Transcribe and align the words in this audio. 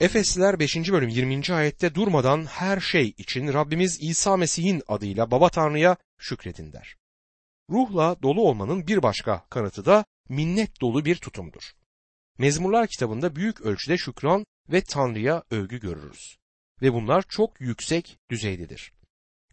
Efesliler 0.00 0.58
5. 0.58 0.76
bölüm 0.92 1.08
20. 1.08 1.54
ayette 1.54 1.94
durmadan 1.94 2.44
her 2.44 2.80
şey 2.80 3.14
için 3.18 3.52
Rabbimiz 3.52 3.98
İsa 4.00 4.36
Mesih'in 4.36 4.82
adıyla 4.88 5.30
Baba 5.30 5.48
Tanrı'ya 5.48 5.96
şükredin 6.18 6.72
der. 6.72 6.96
Ruhla 7.70 8.16
dolu 8.22 8.42
olmanın 8.48 8.86
bir 8.86 9.02
başka 9.02 9.46
kanıtı 9.50 9.84
da 9.84 10.04
minnet 10.28 10.80
dolu 10.80 11.04
bir 11.04 11.16
tutumdur. 11.16 11.62
Mezmurlar 12.38 12.86
kitabında 12.86 13.36
büyük 13.36 13.60
ölçüde 13.60 13.98
şükran 13.98 14.46
ve 14.68 14.80
Tanrı'ya 14.80 15.42
övgü 15.50 15.80
görürüz. 15.80 16.36
Ve 16.82 16.92
bunlar 16.92 17.24
çok 17.28 17.60
yüksek 17.60 18.18
düzeydedir. 18.30 18.92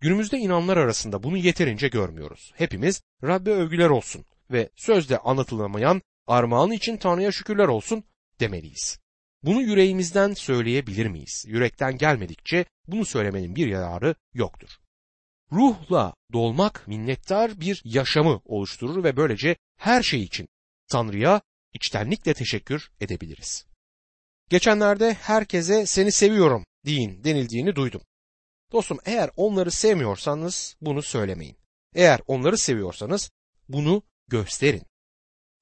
Günümüzde 0.01 0.37
inanlar 0.37 0.77
arasında 0.77 1.23
bunu 1.23 1.37
yeterince 1.37 1.87
görmüyoruz. 1.87 2.51
Hepimiz 2.55 3.01
Rabbe 3.23 3.51
övgüler 3.51 3.89
olsun 3.89 4.25
ve 4.51 4.69
sözde 4.75 5.17
anlatılamayan 5.17 6.01
armağan 6.27 6.71
için 6.71 6.97
Tanrı'ya 6.97 7.31
şükürler 7.31 7.67
olsun 7.67 8.03
demeliyiz. 8.39 9.00
Bunu 9.43 9.61
yüreğimizden 9.61 10.33
söyleyebilir 10.33 11.05
miyiz? 11.05 11.45
Yürekten 11.47 11.97
gelmedikçe 11.97 12.65
bunu 12.87 13.05
söylemenin 13.05 13.55
bir 13.55 13.67
yararı 13.67 14.15
yoktur. 14.33 14.69
Ruhla 15.51 16.13
dolmak 16.33 16.87
minnettar 16.87 17.59
bir 17.59 17.81
yaşamı 17.85 18.41
oluşturur 18.45 19.03
ve 19.03 19.17
böylece 19.17 19.55
her 19.77 20.03
şey 20.03 20.23
için 20.23 20.47
Tanrı'ya 20.87 21.41
içtenlikle 21.73 22.33
teşekkür 22.33 22.91
edebiliriz. 22.99 23.65
Geçenlerde 24.49 25.13
herkese 25.13 25.85
seni 25.85 26.11
seviyorum 26.11 26.65
deyin 26.85 27.23
denildiğini 27.23 27.75
duydum. 27.75 28.01
Dostum 28.71 28.97
eğer 29.05 29.29
onları 29.35 29.71
sevmiyorsanız 29.71 30.75
bunu 30.81 31.01
söylemeyin. 31.01 31.57
Eğer 31.95 32.19
onları 32.27 32.57
seviyorsanız 32.57 33.31
bunu 33.69 34.03
gösterin. 34.27 34.83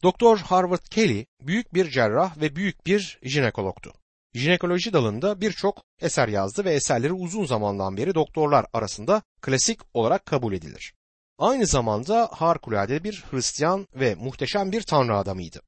Doktor 0.04 0.38
Harvard 0.38 0.88
Kelly 0.92 1.26
büyük 1.42 1.74
bir 1.74 1.90
cerrah 1.90 2.42
ve 2.42 2.56
büyük 2.56 2.86
bir 2.86 3.20
jinekologtu. 3.24 3.94
Jinekoloji 4.34 4.94
dalında 4.94 5.42
birçok 5.42 5.84
eser 6.02 6.28
yazdı 6.28 6.66
ve 6.66 6.74
eserleri 6.74 7.14
uzun 7.14 7.46
zamandan 7.46 7.98
beri 7.98 8.16
doktorlar 8.16 8.66
arasında 8.74 9.22
klasik 9.42 9.80
olarak 9.94 10.26
kabul 10.26 10.54
edilir. 10.54 10.94
Aynı 11.38 11.66
zamanda 11.66 12.30
harikulade 12.32 13.04
bir 13.04 13.24
Hristiyan 13.32 13.88
ve 13.96 14.16
muhteşem 14.16 14.72
bir 14.72 14.82
tanrı 14.82 15.18
adamıydı. 15.18 15.62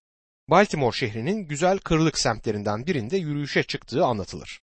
Baltimore 0.50 0.98
şehrinin 0.98 1.48
güzel 1.48 1.78
kırlık 1.78 2.20
semtlerinden 2.20 2.86
birinde 2.86 3.18
yürüyüşe 3.18 3.64
çıktığı 3.64 4.06
anlatılır. 4.06 4.60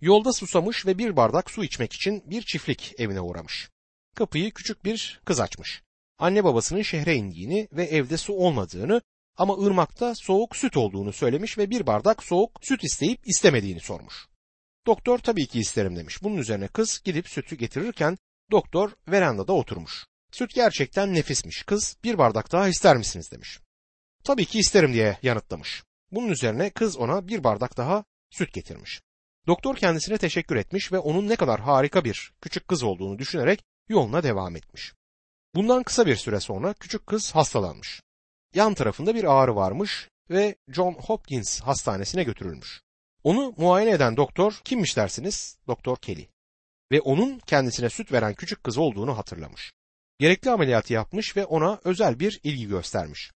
Yolda 0.00 0.32
susamış 0.32 0.86
ve 0.86 0.98
bir 0.98 1.16
bardak 1.16 1.50
su 1.50 1.64
içmek 1.64 1.92
için 1.92 2.22
bir 2.30 2.42
çiftlik 2.42 2.94
evine 2.98 3.20
uğramış. 3.20 3.70
Kapıyı 4.16 4.50
küçük 4.50 4.84
bir 4.84 5.20
kız 5.24 5.40
açmış. 5.40 5.82
Anne 6.18 6.44
babasının 6.44 6.82
şehre 6.82 7.16
indiğini 7.16 7.68
ve 7.72 7.84
evde 7.84 8.16
su 8.16 8.32
olmadığını 8.32 9.02
ama 9.36 9.66
ırmakta 9.66 10.14
soğuk 10.14 10.56
süt 10.56 10.76
olduğunu 10.76 11.12
söylemiş 11.12 11.58
ve 11.58 11.70
bir 11.70 11.86
bardak 11.86 12.22
soğuk 12.22 12.58
süt 12.62 12.84
isteyip 12.84 13.28
istemediğini 13.28 13.80
sormuş. 13.80 14.28
Doktor 14.86 15.18
tabii 15.18 15.46
ki 15.46 15.60
isterim 15.60 15.96
demiş. 15.96 16.22
Bunun 16.22 16.36
üzerine 16.36 16.68
kız 16.68 17.00
gidip 17.04 17.28
sütü 17.28 17.56
getirirken 17.56 18.18
doktor 18.50 18.90
verandada 19.08 19.52
oturmuş. 19.52 20.06
Süt 20.32 20.54
gerçekten 20.54 21.14
nefismiş. 21.14 21.62
Kız 21.62 21.96
bir 22.04 22.18
bardak 22.18 22.52
daha 22.52 22.68
ister 22.68 22.96
misiniz 22.96 23.32
demiş. 23.32 23.58
Tabii 24.24 24.44
ki 24.44 24.58
isterim 24.58 24.92
diye 24.92 25.18
yanıtlamış. 25.22 25.82
Bunun 26.12 26.28
üzerine 26.28 26.70
kız 26.70 26.96
ona 26.96 27.28
bir 27.28 27.44
bardak 27.44 27.76
daha 27.76 28.04
süt 28.30 28.52
getirmiş. 28.52 29.00
Doktor 29.46 29.76
kendisine 29.76 30.18
teşekkür 30.18 30.56
etmiş 30.56 30.92
ve 30.92 30.98
onun 30.98 31.28
ne 31.28 31.36
kadar 31.36 31.60
harika 31.60 32.04
bir 32.04 32.32
küçük 32.40 32.68
kız 32.68 32.82
olduğunu 32.82 33.18
düşünerek 33.18 33.64
yoluna 33.88 34.22
devam 34.22 34.56
etmiş. 34.56 34.92
Bundan 35.58 35.82
kısa 35.82 36.06
bir 36.06 36.16
süre 36.16 36.40
sonra 36.40 36.74
küçük 36.74 37.06
kız 37.06 37.34
hastalanmış. 37.34 38.02
Yan 38.54 38.74
tarafında 38.74 39.14
bir 39.14 39.24
ağrı 39.24 39.56
varmış 39.56 40.08
ve 40.30 40.56
John 40.68 40.92
Hopkins 40.92 41.60
hastanesine 41.60 42.24
götürülmüş. 42.24 42.82
Onu 43.24 43.54
muayene 43.56 43.90
eden 43.90 44.16
doktor 44.16 44.60
kimmiş 44.64 44.96
dersiniz? 44.96 45.58
Doktor 45.66 45.96
Kelly. 45.96 46.28
Ve 46.92 47.00
onun 47.00 47.38
kendisine 47.38 47.90
süt 47.90 48.12
veren 48.12 48.34
küçük 48.34 48.64
kız 48.64 48.78
olduğunu 48.78 49.18
hatırlamış. 49.18 49.72
Gerekli 50.18 50.50
ameliyatı 50.50 50.92
yapmış 50.92 51.36
ve 51.36 51.44
ona 51.44 51.80
özel 51.84 52.20
bir 52.20 52.40
ilgi 52.42 52.68
göstermiş. 52.68 53.30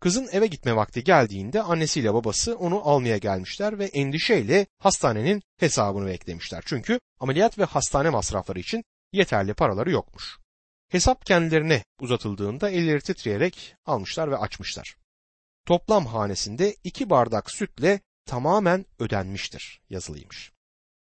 Kızın 0.00 0.28
eve 0.32 0.46
gitme 0.46 0.76
vakti 0.76 1.04
geldiğinde 1.04 1.62
annesiyle 1.62 2.14
babası 2.14 2.56
onu 2.56 2.88
almaya 2.88 3.16
gelmişler 3.16 3.78
ve 3.78 3.84
endişeyle 3.84 4.66
hastanenin 4.78 5.42
hesabını 5.58 6.06
beklemişler. 6.06 6.62
Çünkü 6.66 7.00
ameliyat 7.20 7.58
ve 7.58 7.64
hastane 7.64 8.10
masrafları 8.10 8.58
için 8.58 8.84
yeterli 9.12 9.54
paraları 9.54 9.90
yokmuş. 9.90 10.45
Hesap 10.88 11.26
kendilerine 11.26 11.84
uzatıldığında 12.00 12.70
elleri 12.70 13.00
titreyerek 13.00 13.76
almışlar 13.86 14.30
ve 14.30 14.36
açmışlar. 14.36 14.96
Toplam 15.66 16.06
hanesinde 16.06 16.76
iki 16.84 17.10
bardak 17.10 17.50
sütle 17.50 18.00
tamamen 18.26 18.86
ödenmiştir 18.98 19.80
yazılıymış. 19.90 20.52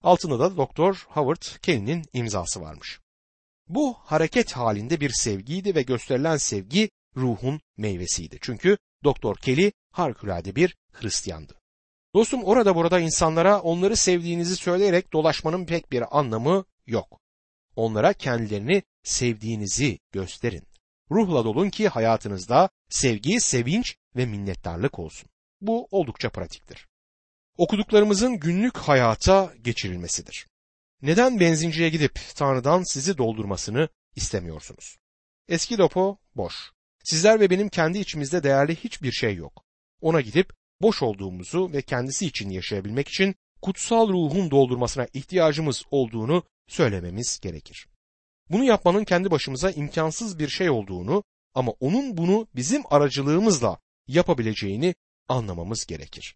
Altında 0.04 0.40
da 0.40 0.58
Doktor 0.58 1.06
Howard 1.08 1.60
Kelly'nin 1.62 2.06
imzası 2.14 2.62
varmış. 2.62 3.00
Bu 3.68 3.94
hareket 3.94 4.52
halinde 4.52 5.00
bir 5.00 5.12
sevgiydi 5.14 5.76
ve 5.76 5.82
gösterilen 5.82 6.38
sevgi 6.38 6.90
ruhun 7.18 7.62
meyvesiydi. 7.78 8.38
Çünkü 8.42 8.78
Doktor 9.04 9.36
Kelly 9.36 9.72
harikulade 9.92 10.56
bir 10.56 10.78
Hristiyandı. 10.92 11.62
Dostum 12.16 12.44
orada 12.44 12.76
burada 12.76 13.00
insanlara 13.00 13.62
onları 13.62 13.96
sevdiğinizi 13.96 14.56
söyleyerek 14.56 15.14
dolaşmanın 15.14 15.66
pek 15.66 15.92
bir 15.92 16.20
anlamı 16.20 16.66
yok. 16.86 17.20
Onlara 17.76 18.14
kendilerini 18.14 18.84
sevdiğinizi 19.04 20.00
gösterin. 20.12 20.64
Ruhla 21.12 21.46
dolun 21.46 21.70
ki 21.70 21.88
hayatınızda 21.88 22.70
sevgi, 22.90 23.42
sevinç 23.42 23.96
ve 24.16 24.26
minnettarlık 24.26 25.00
olsun. 25.00 25.30
Bu 25.62 25.88
oldukça 25.92 26.30
pratiktir. 26.30 26.88
Okuduklarımızın 27.58 28.40
günlük 28.40 28.78
hayata 28.78 29.54
geçirilmesidir. 29.62 30.48
Neden 31.02 31.40
benzinciye 31.40 31.90
gidip 31.90 32.20
Tanrı'dan 32.36 32.84
sizi 32.84 33.18
doldurmasını 33.18 33.90
istemiyorsunuz? 34.16 34.98
Eski 35.48 35.78
depo 35.78 36.18
boş. 36.36 36.72
Sizler 37.04 37.40
ve 37.40 37.50
benim 37.50 37.70
kendi 37.70 38.00
içimizde 38.00 38.44
değerli 38.44 38.76
hiçbir 38.76 39.12
şey 39.12 39.36
yok. 39.36 39.64
Ona 40.02 40.22
gidip 40.22 40.54
boş 40.82 41.04
olduğumuzu 41.04 41.74
ve 41.74 41.82
kendisi 41.82 42.26
için 42.26 42.50
yaşayabilmek 42.50 43.08
için 43.08 43.36
kutsal 43.62 44.10
ruhun 44.10 44.52
doldurmasına 44.52 45.08
ihtiyacımız 45.14 45.84
olduğunu 45.92 46.44
söylememiz 46.72 47.40
gerekir. 47.40 47.88
Bunu 48.50 48.64
yapmanın 48.64 49.04
kendi 49.04 49.32
başımıza 49.32 49.72
imkansız 49.72 50.40
bir 50.40 50.50
şey 50.50 50.70
olduğunu 50.70 51.24
ama 51.54 51.72
onun 51.80 52.18
bunu 52.18 52.48
bizim 52.56 52.84
aracılığımızla 52.90 53.80
yapabileceğini 54.08 54.96
anlamamız 55.28 55.86
gerekir. 55.86 56.36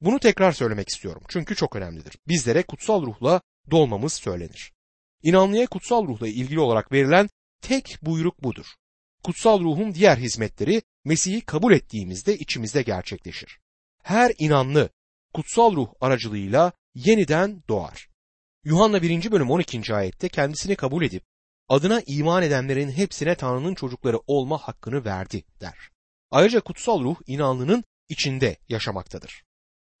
Bunu 0.00 0.18
tekrar 0.18 0.52
söylemek 0.52 0.88
istiyorum 0.88 1.22
çünkü 1.28 1.56
çok 1.56 1.76
önemlidir. 1.76 2.18
Bizlere 2.28 2.62
kutsal 2.62 3.02
ruhla 3.02 3.40
dolmamız 3.70 4.12
söylenir. 4.12 4.72
İnanlıya 5.22 5.66
kutsal 5.66 6.08
ruhla 6.08 6.28
ilgili 6.28 6.60
olarak 6.60 6.92
verilen 6.92 7.28
tek 7.60 7.98
buyruk 8.02 8.42
budur. 8.42 8.66
Kutsal 9.22 9.60
ruhun 9.60 9.94
diğer 9.94 10.16
hizmetleri 10.16 10.82
Mesih'i 11.04 11.40
kabul 11.40 11.72
ettiğimizde 11.72 12.38
içimizde 12.38 12.82
gerçekleşir. 12.82 13.58
Her 14.02 14.32
inanlı 14.38 14.90
kutsal 15.34 15.76
ruh 15.76 15.88
aracılığıyla 16.00 16.72
yeniden 16.94 17.62
doğar. 17.68 18.13
Yuhanna 18.64 19.02
1. 19.02 19.30
bölüm 19.30 19.50
12. 19.50 19.94
ayette 19.94 20.28
kendisini 20.28 20.76
kabul 20.76 21.04
edip 21.04 21.24
adına 21.68 22.02
iman 22.06 22.42
edenlerin 22.42 22.90
hepsine 22.90 23.34
Tanrı'nın 23.34 23.74
çocukları 23.74 24.20
olma 24.26 24.58
hakkını 24.58 25.04
verdi 25.04 25.44
der. 25.60 25.90
Ayrıca 26.30 26.60
kutsal 26.60 27.04
ruh 27.04 27.16
inanlının 27.26 27.84
içinde 28.08 28.56
yaşamaktadır. 28.68 29.42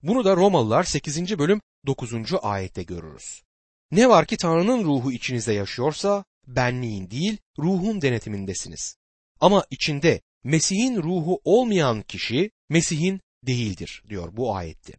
Bunu 0.02 0.24
da 0.24 0.36
Romalılar 0.36 0.84
8. 0.84 1.38
bölüm 1.38 1.60
9. 1.86 2.12
ayette 2.42 2.82
görürüz. 2.82 3.42
Ne 3.90 4.08
var 4.08 4.26
ki 4.26 4.36
Tanrı'nın 4.36 4.84
ruhu 4.84 5.12
içinizde 5.12 5.52
yaşıyorsa 5.52 6.24
benliğin 6.46 7.10
değil 7.10 7.36
ruhun 7.58 8.00
denetimindesiniz. 8.00 8.96
Ama 9.40 9.64
içinde 9.70 10.20
Mesih'in 10.44 11.02
ruhu 11.02 11.40
olmayan 11.44 12.02
kişi 12.02 12.50
Mesih'in 12.68 13.20
değildir 13.42 14.02
diyor 14.08 14.36
bu 14.36 14.56
ayette. 14.56 14.92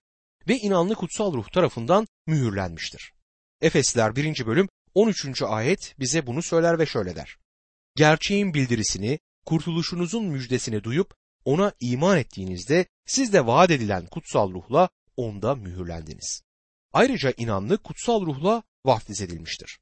Ve 0.48 0.58
inanlı 0.58 0.96
kutsal 0.96 1.34
ruh 1.34 1.50
tarafından 1.50 2.08
mühürlenmiştir. 2.28 3.16
Efesler 3.62 4.16
1. 4.16 4.46
bölüm 4.46 4.70
13. 4.94 5.42
ayet 5.42 5.96
bize 6.00 6.28
bunu 6.28 6.42
söyler 6.42 6.80
ve 6.80 6.86
şöyle 6.86 7.16
der. 7.16 7.38
Gerçeğin 7.96 8.54
bildirisini, 8.54 9.20
kurtuluşunuzun 9.46 10.26
müjdesini 10.26 10.84
duyup 10.84 11.14
ona 11.46 11.74
iman 11.80 12.18
ettiğinizde 12.18 12.86
siz 13.06 13.34
de 13.34 13.46
vaat 13.46 13.72
edilen 13.72 14.06
kutsal 14.06 14.54
ruhla 14.54 14.90
onda 15.18 15.56
mühürlendiniz. 15.56 16.42
Ayrıca 16.94 17.34
inanlı 17.38 17.78
kutsal 17.78 18.26
ruhla 18.26 18.64
vaftiz 18.86 19.22
edilmiştir. 19.22 19.80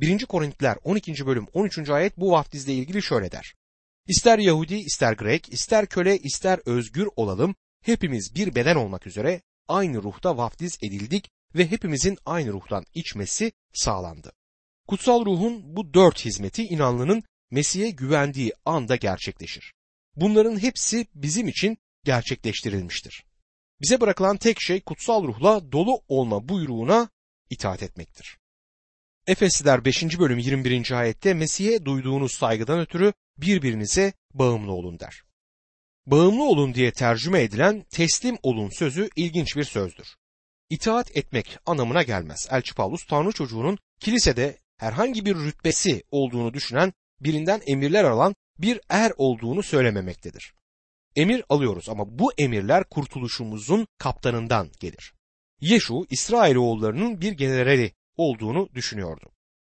1. 0.00 0.26
Korintiler 0.26 0.78
12. 0.84 1.26
bölüm 1.26 1.46
13. 1.52 1.90
ayet 1.90 2.16
bu 2.16 2.30
vaftizle 2.30 2.74
ilgili 2.74 3.02
şöyle 3.02 3.32
der. 3.32 3.54
İster 4.06 4.38
Yahudi, 4.38 4.74
ister 4.74 5.12
Grek, 5.12 5.52
ister 5.52 5.86
köle, 5.86 6.18
ister 6.18 6.60
özgür 6.66 7.08
olalım, 7.16 7.54
hepimiz 7.82 8.34
bir 8.34 8.54
beden 8.54 8.76
olmak 8.76 9.06
üzere 9.06 9.42
aynı 9.68 10.02
ruhta 10.02 10.36
vaftiz 10.36 10.78
edildik 10.82 11.30
ve 11.54 11.70
hepimizin 11.70 12.18
aynı 12.26 12.52
ruhtan 12.52 12.84
içmesi 12.94 13.52
sağlandı. 13.72 14.32
Kutsal 14.88 15.24
ruhun 15.24 15.76
bu 15.76 15.94
dört 15.94 16.24
hizmeti 16.24 16.64
inanlının 16.64 17.22
Mesih'e 17.50 17.90
güvendiği 17.90 18.52
anda 18.64 18.96
gerçekleşir. 18.96 19.72
Bunların 20.16 20.62
hepsi 20.62 21.06
bizim 21.14 21.48
için 21.48 21.78
gerçekleştirilmiştir. 22.04 23.24
Bize 23.80 24.00
bırakılan 24.00 24.36
tek 24.36 24.60
şey 24.60 24.80
kutsal 24.80 25.24
ruhla 25.24 25.72
dolu 25.72 26.02
olma 26.08 26.48
buyruğuna 26.48 27.08
itaat 27.50 27.82
etmektir. 27.82 28.38
Efesliler 29.26 29.84
5. 29.84 30.18
bölüm 30.18 30.38
21. 30.38 30.90
ayette 30.90 31.34
Mesih'e 31.34 31.84
duyduğunuz 31.84 32.32
saygıdan 32.32 32.80
ötürü 32.80 33.12
birbirinize 33.38 34.12
bağımlı 34.34 34.72
olun 34.72 35.00
der. 35.00 35.22
Bağımlı 36.06 36.44
olun 36.44 36.74
diye 36.74 36.92
tercüme 36.92 37.42
edilen 37.42 37.84
teslim 37.90 38.36
olun 38.42 38.70
sözü 38.70 39.08
ilginç 39.16 39.56
bir 39.56 39.64
sözdür. 39.64 40.16
İtaat 40.74 41.16
etmek 41.16 41.58
anlamına 41.66 42.02
gelmez. 42.02 42.48
Elçi 42.50 42.74
Paulus 42.74 43.06
Tanrı 43.06 43.32
çocuğunun 43.32 43.78
kilisede 44.00 44.58
herhangi 44.76 45.24
bir 45.24 45.36
rütbesi 45.36 46.02
olduğunu 46.10 46.54
düşünen 46.54 46.92
birinden 47.20 47.60
emirler 47.66 48.04
alan 48.04 48.34
bir 48.58 48.80
er 48.88 49.12
olduğunu 49.16 49.62
söylememektedir. 49.62 50.54
Emir 51.16 51.44
alıyoruz 51.48 51.88
ama 51.88 52.18
bu 52.18 52.32
emirler 52.38 52.84
kurtuluşumuzun 52.84 53.86
kaptanından 53.98 54.70
gelir. 54.80 55.12
Yeşu 55.60 56.06
İsrailoğullarının 56.10 57.20
bir 57.20 57.32
generali 57.32 57.92
olduğunu 58.16 58.68
düşünüyordu. 58.74 59.32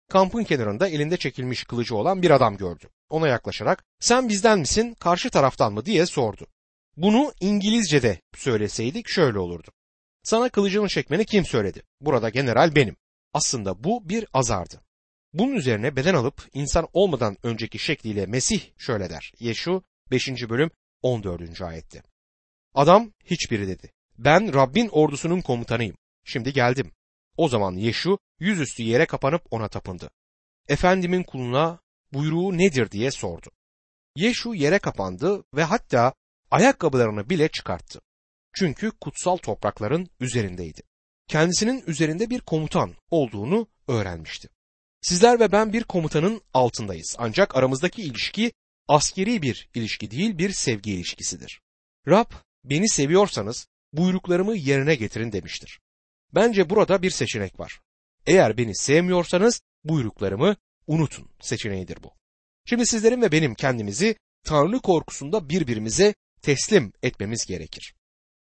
Kampın 0.09 0.44
kenarında 0.44 0.88
elinde 0.88 1.17
çekilmiş 1.17 1.63
kılıcı 1.63 1.95
olan 1.95 2.21
bir 2.21 2.31
adam 2.31 2.57
gördü. 2.57 2.89
Ona 3.09 3.27
yaklaşarak 3.27 3.85
sen 3.99 4.29
bizden 4.29 4.59
misin 4.59 4.94
karşı 4.94 5.29
taraftan 5.29 5.73
mı 5.73 5.85
diye 5.85 6.05
sordu. 6.05 6.47
Bunu 6.95 7.33
İngilizce'de 7.39 8.21
söyleseydik 8.35 9.07
şöyle 9.07 9.39
olurdu. 9.39 9.71
Sana 10.27 10.50
kılıcını 10.50 10.88
çekmeni 10.88 11.25
kim 11.25 11.45
söyledi? 11.45 11.83
Burada 12.01 12.29
general 12.29 12.75
benim. 12.75 12.95
Aslında 13.33 13.83
bu 13.83 14.09
bir 14.09 14.25
azardı. 14.33 14.81
Bunun 15.33 15.56
üzerine 15.56 15.95
beden 15.95 16.13
alıp 16.13 16.50
insan 16.53 16.88
olmadan 16.94 17.38
önceki 17.44 17.79
şekliyle 17.79 18.25
Mesih 18.25 18.62
şöyle 18.77 19.09
der. 19.09 19.31
Yeşu 19.39 19.83
5. 20.12 20.50
bölüm 20.50 20.71
14. 21.01 21.62
ayette. 21.62 22.03
Adam 22.74 23.12
hiçbiri 23.25 23.68
dedi. 23.68 23.91
Ben 24.18 24.53
Rabbin 24.53 24.88
ordusunun 24.88 25.41
komutanıyım. 25.41 25.97
Şimdi 26.24 26.53
geldim. 26.53 26.91
O 27.38 27.50
zaman 27.50 27.73
Yeşu 27.73 28.19
yüzüstü 28.39 28.83
yere 28.83 29.06
kapanıp 29.06 29.41
ona 29.51 29.68
tapındı. 29.68 30.09
Efendimin 30.68 31.23
kuluna 31.23 31.80
buyruğu 32.13 32.57
nedir 32.57 32.91
diye 32.91 33.12
sordu. 33.12 33.50
Yeşu 34.15 34.53
yere 34.53 34.80
kapandı 34.80 35.44
ve 35.53 35.63
hatta 35.63 36.13
ayakkabılarını 36.51 37.30
bile 37.30 37.47
çıkarttı. 37.47 38.01
Çünkü 38.59 38.92
kutsal 38.92 39.38
toprakların 39.38 40.09
üzerindeydi. 40.19 40.81
Kendisinin 41.27 41.83
üzerinde 41.88 42.30
bir 42.30 42.39
komutan 42.39 42.95
olduğunu 43.12 43.68
öğrenmişti. 43.88 44.50
Sizler 45.01 45.39
ve 45.39 45.51
ben 45.51 45.74
bir 45.74 45.83
komutanın 45.83 46.42
altındayız. 46.54 47.15
Ancak 47.19 47.56
aramızdaki 47.56 48.01
ilişki 48.01 48.51
askeri 48.88 49.42
bir 49.42 49.69
ilişki 49.75 50.12
değil 50.12 50.38
bir 50.38 50.51
sevgi 50.51 50.92
ilişkisidir. 50.92 51.62
Rab 52.07 52.31
beni 52.63 52.89
seviyorsanız 52.89 53.68
buyruklarımı 53.94 54.56
yerine 54.56 54.95
getirin 54.95 55.31
demiştir. 55.31 55.80
Bence 56.36 56.69
burada 56.69 57.01
bir 57.01 57.12
seçenek 57.12 57.59
var. 57.59 57.80
Eğer 58.25 58.57
beni 58.57 58.75
sevmiyorsanız 58.75 59.62
buyruklarımı 59.83 60.56
unutun 60.88 61.30
seçeneğidir 61.42 62.04
bu. 62.04 62.12
Şimdi 62.65 62.86
sizlerin 62.86 63.21
ve 63.21 63.31
benim 63.31 63.56
kendimizi 63.56 64.15
Tanrı 64.44 64.80
korkusunda 64.80 65.50
birbirimize 65.50 66.15
teslim 66.42 66.94
etmemiz 67.04 67.45
gerekir. 67.45 67.96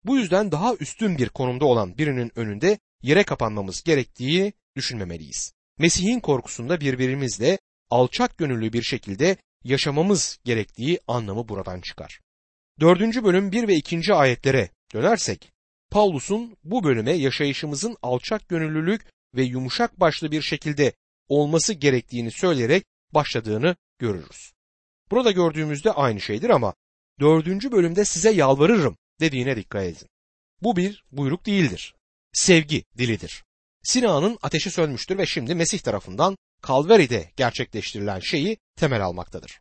Bu 0.07 0.18
yüzden 0.18 0.51
daha 0.51 0.75
üstün 0.75 1.18
bir 1.18 1.30
konumda 1.30 1.65
olan 1.65 1.98
birinin 1.98 2.31
önünde 2.36 2.80
yere 3.01 3.24
kapanmamız 3.24 3.83
gerektiği 3.83 4.54
düşünmemeliyiz. 4.75 5.54
Mesih'in 5.77 6.19
korkusunda 6.19 6.81
birbirimizle 6.81 7.59
alçak 7.89 8.38
gönüllü 8.38 8.74
bir 8.74 8.81
şekilde 8.81 9.38
yaşamamız 9.63 10.39
gerektiği 10.45 11.00
anlamı 11.07 11.50
buradan 11.50 11.81
çıkar. 11.81 12.19
Dördüncü 12.80 13.24
bölüm 13.24 13.51
1 13.51 13.68
ve 13.68 13.75
2. 13.75 14.13
ayetlere 14.13 14.69
dönersek, 14.94 15.51
Paulus'un 15.92 16.57
bu 16.63 16.83
bölüme 16.83 17.13
yaşayışımızın 17.13 17.98
alçak 18.01 18.50
gönüllülük 18.50 19.06
ve 19.36 19.44
yumuşak 19.44 20.00
başlı 20.00 20.31
bir 20.31 20.42
şekilde 20.42 20.94
olması 21.27 21.74
gerektiğini 21.74 22.31
söyleyerek 22.31 22.86
başladığını 23.13 23.75
görürüz. 24.00 24.54
Burada 25.12 25.31
gördüğümüzde 25.31 25.92
aynı 25.92 26.21
şeydir 26.21 26.50
ama 26.50 26.74
dördüncü 27.19 27.71
bölümde 27.71 28.06
size 28.06 28.31
yalvarırım 28.31 28.98
dediğine 29.19 29.56
dikkat 29.56 29.84
edin. 29.84 30.08
Bu 30.62 30.75
bir 30.75 31.04
buyruk 31.12 31.46
değildir. 31.46 31.96
Sevgi 32.34 32.84
dilidir. 32.98 33.44
Sina'nın 33.84 34.38
ateşi 34.42 34.72
sönmüştür 34.72 35.18
ve 35.18 35.25
şimdi 35.25 35.56
Mesih 35.56 35.80
tarafından 35.80 36.38
Kalveri'de 36.62 37.31
gerçekleştirilen 37.36 38.19
şeyi 38.19 38.58
temel 38.75 39.06
almaktadır. 39.06 39.60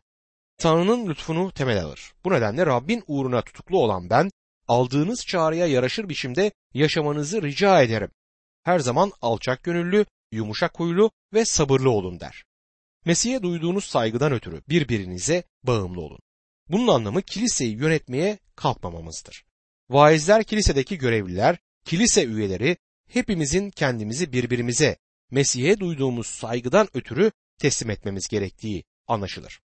Tanrı'nın 0.57 1.09
lütfunu 1.09 1.51
temel 1.51 1.83
alır. 1.83 2.13
Bu 2.25 2.31
nedenle 2.31 2.65
Rabbin 2.65 3.03
uğruna 3.07 3.41
tutuklu 3.41 3.79
olan 3.79 4.09
ben 4.09 4.31
aldığınız 4.67 5.25
çağrıya 5.25 5.67
yaraşır 5.67 6.09
biçimde 6.09 6.51
yaşamanızı 6.73 7.41
rica 7.41 7.81
ederim. 7.81 8.11
Her 8.63 8.79
zaman 8.79 9.11
alçak 9.21 9.63
gönüllü, 9.63 10.05
yumuşak 10.31 10.79
huylu 10.79 11.11
ve 11.33 11.45
sabırlı 11.45 11.89
olun 11.89 12.19
der. 12.19 12.43
Mesih'e 13.05 13.41
duyduğunuz 13.41 13.83
saygıdan 13.83 14.31
ötürü 14.31 14.61
birbirinize 14.69 15.43
bağımlı 15.63 16.01
olun. 16.01 16.19
Bunun 16.69 16.87
anlamı 16.87 17.21
kiliseyi 17.21 17.77
yönetmeye 17.77 18.39
kalkmamamızdır. 18.55 19.46
Vaizler 19.89 20.43
kilisedeki 20.43 20.97
görevliler, 20.97 21.57
kilise 21.85 22.25
üyeleri 22.25 22.77
hepimizin 23.07 23.69
kendimizi 23.69 24.33
birbirimize 24.33 24.97
Mesih'e 25.31 25.79
duyduğumuz 25.79 26.27
saygıdan 26.27 26.87
ötürü 26.93 27.31
teslim 27.57 27.89
etmemiz 27.89 28.27
gerektiği 28.27 28.83
anlaşılır. 29.07 29.61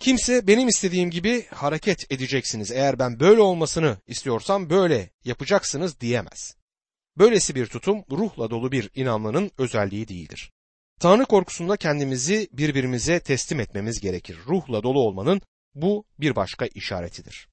Kimse 0.00 0.46
benim 0.46 0.68
istediğim 0.68 1.10
gibi 1.10 1.46
hareket 1.46 2.12
edeceksiniz. 2.12 2.70
Eğer 2.70 2.98
ben 2.98 3.20
böyle 3.20 3.40
olmasını 3.40 3.96
istiyorsam 4.06 4.70
böyle 4.70 5.10
yapacaksınız 5.24 6.00
diyemez. 6.00 6.56
Böylesi 7.18 7.54
bir 7.54 7.66
tutum 7.66 8.04
ruhla 8.10 8.50
dolu 8.50 8.72
bir 8.72 8.90
inanmanın 8.94 9.50
özelliği 9.58 10.08
değildir. 10.08 10.52
Tanrı 11.00 11.24
korkusunda 11.24 11.76
kendimizi 11.76 12.48
birbirimize 12.52 13.20
teslim 13.20 13.60
etmemiz 13.60 14.00
gerekir. 14.00 14.38
Ruhla 14.46 14.82
dolu 14.82 15.00
olmanın 15.00 15.40
bu 15.74 16.04
bir 16.20 16.36
başka 16.36 16.66
işaretidir. 16.66 17.48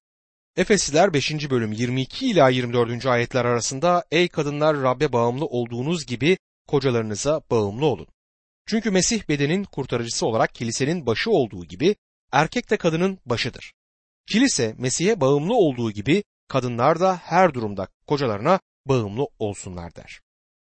Efesliler 0.57 1.13
5. 1.13 1.50
bölüm 1.50 1.72
22 1.72 2.28
ila 2.28 2.50
24. 2.50 3.06
ayetler 3.06 3.46
arasında 3.46 4.06
ey 4.12 4.28
kadınlar 4.28 4.81
Rabbe 4.81 5.13
bağımlı 5.13 5.46
olduğunuz 5.46 6.06
gibi 6.06 6.38
kocalarınıza 6.68 7.42
bağımlı 7.52 7.86
olun. 7.86 8.07
Çünkü 8.66 8.92
Mesih 8.92 9.30
bedenin 9.30 9.63
kurtarıcısı 9.63 10.25
olarak 10.25 10.56
kilisenin 10.56 11.06
başı 11.06 11.31
olduğu 11.31 11.66
gibi 11.66 11.96
erkek 12.31 12.69
de 12.69 12.78
kadının 12.78 13.19
başıdır. 13.25 13.74
Kilise 14.28 14.75
Mesih'e 14.78 15.22
bağımlı 15.22 15.54
olduğu 15.54 15.92
gibi 15.92 16.24
kadınlar 16.48 17.00
da 17.00 17.18
her 17.18 17.54
durumda 17.54 17.88
kocalarına 18.08 18.60
bağımlı 18.86 19.28
olsunlar 19.40 19.96
der. 19.96 20.22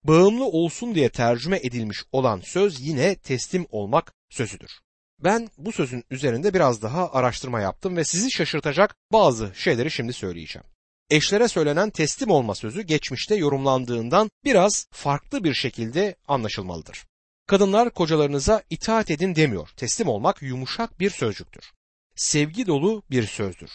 Bağımlı 0.05 0.44
olsun 0.44 0.94
diye 0.94 1.09
tercüme 1.09 1.56
edilmiş 1.56 2.03
olan 2.12 2.41
söz 2.41 2.81
yine 2.81 3.14
teslim 3.14 3.66
olmak 3.71 4.12
sözüdür. 4.31 4.81
Ben 5.25 5.49
bu 5.59 5.73
sözün 5.73 6.05
üzerinde 6.11 6.55
biraz 6.55 6.83
daha 6.83 7.12
araştırma 7.12 7.61
yaptım 7.61 7.97
ve 7.97 8.05
sizi 8.05 8.31
şaşırtacak 8.31 8.97
bazı 9.12 9.53
şeyleri 9.55 9.91
şimdi 9.91 10.12
söyleyeceğim. 10.12 10.67
Eşlere 11.11 11.49
söylenen 11.49 11.91
teslim 11.91 12.31
olma 12.31 12.55
sözü 12.55 12.83
geçmişte 12.83 13.35
yorumlandığından 13.35 14.31
biraz 14.45 14.87
farklı 14.91 15.45
bir 15.45 15.55
şekilde 15.55 16.17
anlaşılmalıdır. 16.29 17.07
Kadınlar 17.47 17.91
kocalarınıza 17.91 18.62
itaat 18.71 19.11
edin 19.11 19.35
demiyor. 19.35 19.69
Teslim 19.77 20.09
olmak 20.09 20.43
yumuşak 20.43 21.00
bir 21.00 21.11
sözcüktür. 21.11 21.73
Sevgi 22.17 22.67
dolu 22.67 23.03
bir 23.11 23.27
sözdür. 23.27 23.71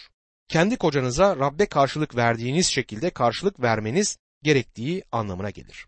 Kendi 0.48 0.76
kocanıza 0.76 1.36
Rabbe 1.36 1.66
karşılık 1.66 2.16
verdiğiniz 2.16 2.66
şekilde 2.66 3.10
karşılık 3.10 3.60
vermeniz 3.60 4.18
gerektiği 4.42 5.04
anlamına 5.12 5.50
gelir. 5.50 5.86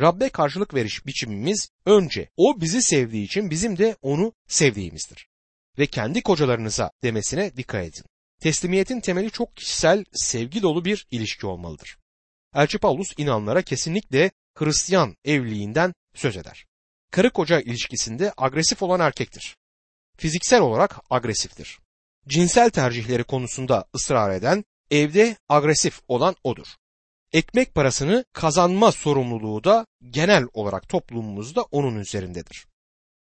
Rabbe 0.00 0.28
karşılık 0.28 0.74
veriş 0.74 1.06
biçimimiz 1.06 1.70
önce 1.86 2.28
o 2.36 2.60
bizi 2.60 2.82
sevdiği 2.82 3.24
için 3.24 3.50
bizim 3.50 3.78
de 3.78 3.96
onu 4.02 4.32
sevdiğimizdir. 4.48 5.28
Ve 5.78 5.86
kendi 5.86 6.22
kocalarınıza 6.22 6.90
demesine 7.02 7.56
dikkat 7.56 7.84
edin. 7.84 8.04
Teslimiyetin 8.40 9.00
temeli 9.00 9.30
çok 9.30 9.56
kişisel, 9.56 10.04
sevgi 10.12 10.62
dolu 10.62 10.84
bir 10.84 11.06
ilişki 11.10 11.46
olmalıdır. 11.46 11.98
Elçi 12.54 12.78
Paulus 12.78 13.12
inanlara 13.16 13.62
kesinlikle 13.62 14.30
Hristiyan 14.54 15.16
evliliğinden 15.24 15.94
söz 16.14 16.36
eder. 16.36 16.66
Karı 17.10 17.30
koca 17.30 17.60
ilişkisinde 17.60 18.32
agresif 18.36 18.82
olan 18.82 19.00
erkektir. 19.00 19.56
Fiziksel 20.16 20.60
olarak 20.60 21.00
agresiftir. 21.10 21.78
Cinsel 22.28 22.70
tercihleri 22.70 23.24
konusunda 23.24 23.84
ısrar 23.94 24.30
eden, 24.30 24.64
evde 24.90 25.36
agresif 25.48 26.00
olan 26.08 26.36
odur 26.44 26.66
ekmek 27.32 27.74
parasını 27.74 28.24
kazanma 28.32 28.92
sorumluluğu 28.92 29.64
da 29.64 29.86
genel 30.10 30.44
olarak 30.52 30.88
toplumumuzda 30.88 31.62
onun 31.62 31.96
üzerindedir. 31.96 32.66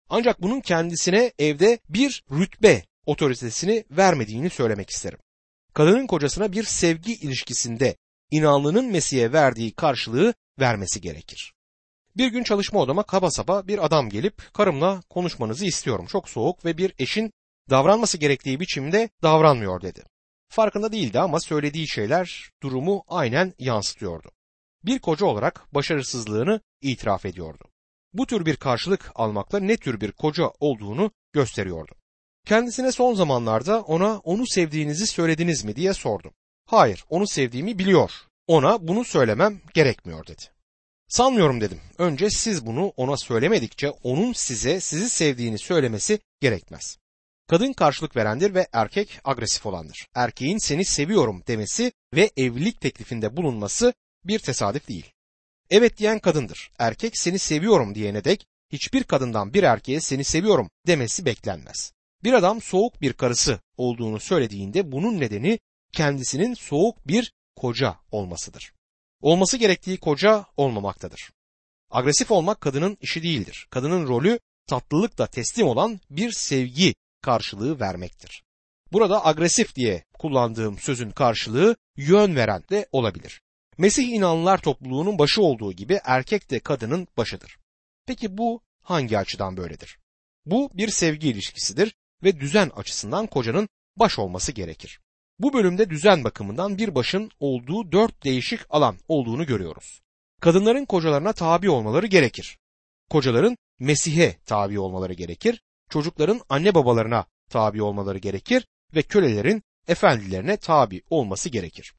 Ancak 0.09 0.41
bunun 0.41 0.61
kendisine 0.61 1.33
evde 1.39 1.79
bir 1.89 2.23
rütbe 2.31 2.83
otoritesini 3.05 3.83
vermediğini 3.91 4.49
söylemek 4.49 4.89
isterim. 4.89 5.19
Kadının 5.73 6.07
kocasına 6.07 6.51
bir 6.51 6.63
sevgi 6.63 7.13
ilişkisinde 7.13 7.95
inanlının 8.31 8.85
Mesih'e 8.85 9.33
verdiği 9.33 9.71
karşılığı 9.71 10.33
vermesi 10.59 11.01
gerekir. 11.01 11.53
Bir 12.17 12.27
gün 12.27 12.43
çalışma 12.43 12.79
odama 12.79 13.03
kaba 13.03 13.31
saba 13.31 13.67
bir 13.67 13.85
adam 13.85 14.09
gelip 14.09 14.53
karımla 14.53 15.01
konuşmanızı 15.09 15.65
istiyorum. 15.65 16.05
Çok 16.05 16.29
soğuk 16.29 16.65
ve 16.65 16.77
bir 16.77 16.93
eşin 16.99 17.31
davranması 17.69 18.17
gerektiği 18.17 18.59
biçimde 18.59 19.09
davranmıyor 19.23 19.81
dedi. 19.81 20.03
Farkında 20.49 20.91
değildi 20.91 21.19
ama 21.19 21.39
söylediği 21.39 21.87
şeyler 21.87 22.49
durumu 22.63 23.03
aynen 23.07 23.53
yansıtıyordu. 23.59 24.31
Bir 24.85 24.99
koca 24.99 25.25
olarak 25.25 25.73
başarısızlığını 25.73 26.61
itiraf 26.81 27.25
ediyordu. 27.25 27.63
Bu 28.13 28.25
tür 28.25 28.45
bir 28.45 28.55
karşılık 28.55 29.11
almakla 29.15 29.59
ne 29.59 29.77
tür 29.77 30.01
bir 30.01 30.11
koca 30.11 30.51
olduğunu 30.59 31.11
gösteriyordu. 31.33 31.95
Kendisine 32.45 32.91
son 32.91 33.13
zamanlarda 33.13 33.81
ona 33.81 34.17
onu 34.17 34.47
sevdiğinizi 34.47 35.07
söylediniz 35.07 35.63
mi 35.63 35.75
diye 35.75 35.93
sordum. 35.93 36.33
Hayır, 36.65 37.05
onu 37.09 37.27
sevdiğimi 37.27 37.79
biliyor. 37.79 38.11
Ona 38.47 38.87
bunu 38.87 39.05
söylemem 39.05 39.61
gerekmiyor 39.73 40.27
dedi. 40.27 40.43
Sanmıyorum 41.07 41.61
dedim. 41.61 41.79
Önce 41.97 42.29
siz 42.29 42.65
bunu 42.65 42.93
ona 42.97 43.17
söylemedikçe 43.17 43.89
onun 43.89 44.33
size 44.33 44.79
sizi 44.79 45.09
sevdiğini 45.09 45.59
söylemesi 45.59 46.19
gerekmez. 46.41 46.97
Kadın 47.47 47.73
karşılık 47.73 48.15
verendir 48.15 48.53
ve 48.53 48.67
erkek 48.73 49.19
agresif 49.23 49.65
olandır. 49.65 50.07
Erkeğin 50.15 50.57
seni 50.57 50.85
seviyorum 50.85 51.43
demesi 51.47 51.91
ve 52.13 52.31
evlilik 52.37 52.81
teklifinde 52.81 53.37
bulunması 53.37 53.93
bir 54.23 54.39
tesadüf 54.39 54.87
değil. 54.87 55.11
Evet 55.69 55.97
diyen 55.97 56.19
kadındır. 56.19 56.71
Erkek 56.79 57.17
seni 57.17 57.39
seviyorum 57.39 57.95
diyene 57.95 58.23
dek 58.23 58.45
hiçbir 58.71 59.03
kadından 59.03 59.53
bir 59.53 59.63
erkeğe 59.63 60.01
seni 60.01 60.23
seviyorum 60.23 60.69
demesi 60.87 61.25
beklenmez. 61.25 61.93
Bir 62.23 62.33
adam 62.33 62.61
soğuk 62.61 63.01
bir 63.01 63.13
karısı 63.13 63.59
olduğunu 63.77 64.19
söylediğinde 64.19 64.91
bunun 64.91 65.19
nedeni 65.19 65.59
kendisinin 65.93 66.53
soğuk 66.53 67.07
bir 67.07 67.33
koca 67.55 67.95
olmasıdır. 68.11 68.73
Olması 69.21 69.57
gerektiği 69.57 69.97
koca 69.97 70.45
olmamaktadır. 70.57 71.31
Agresif 71.89 72.31
olmak 72.31 72.61
kadının 72.61 72.97
işi 73.01 73.23
değildir. 73.23 73.67
Kadının 73.69 74.07
rolü 74.07 74.39
tatlılıkla 74.67 75.27
teslim 75.27 75.67
olan 75.67 75.99
bir 76.09 76.31
sevgi 76.31 76.95
karşılığı 77.25 77.79
vermektir. 77.79 78.43
Burada 78.91 79.25
agresif 79.25 79.75
diye 79.75 80.03
kullandığım 80.19 80.79
sözün 80.79 81.11
karşılığı 81.11 81.75
yön 81.97 82.35
veren 82.35 82.63
de 82.69 82.87
olabilir. 82.91 83.41
Mesih 83.77 84.07
inanlılar 84.09 84.57
topluluğunun 84.57 85.19
başı 85.19 85.41
olduğu 85.41 85.73
gibi 85.73 85.99
erkek 86.03 86.51
de 86.51 86.59
kadının 86.59 87.07
başıdır. 87.17 87.57
Peki 88.05 88.37
bu 88.37 88.61
hangi 88.81 89.17
açıdan 89.17 89.57
böyledir? 89.57 89.99
Bu 90.45 90.69
bir 90.73 90.87
sevgi 90.89 91.29
ilişkisidir 91.29 91.95
ve 92.23 92.39
düzen 92.39 92.69
açısından 92.75 93.27
kocanın 93.27 93.69
baş 93.97 94.19
olması 94.19 94.51
gerekir. 94.51 94.99
Bu 95.39 95.53
bölümde 95.53 95.89
düzen 95.89 96.23
bakımından 96.23 96.77
bir 96.77 96.95
başın 96.95 97.31
olduğu 97.39 97.91
dört 97.91 98.23
değişik 98.23 98.59
alan 98.69 98.97
olduğunu 99.07 99.45
görüyoruz. 99.45 100.01
Kadınların 100.41 100.85
kocalarına 100.85 101.33
tabi 101.33 101.69
olmaları 101.69 102.07
gerekir. 102.07 102.57
Kocaların 103.09 103.57
Mesih'e 103.79 104.35
tabi 104.45 104.79
olmaları 104.79 105.13
gerekir. 105.13 105.61
Çocukların 105.89 106.41
anne 106.49 106.75
babalarına 106.75 107.25
tabi 107.49 107.83
olmaları 107.83 108.17
gerekir 108.17 108.67
ve 108.95 109.01
kölelerin 109.01 109.63
efendilerine 109.87 110.57
tabi 110.57 111.01
olması 111.09 111.49
gerekir. 111.49 111.93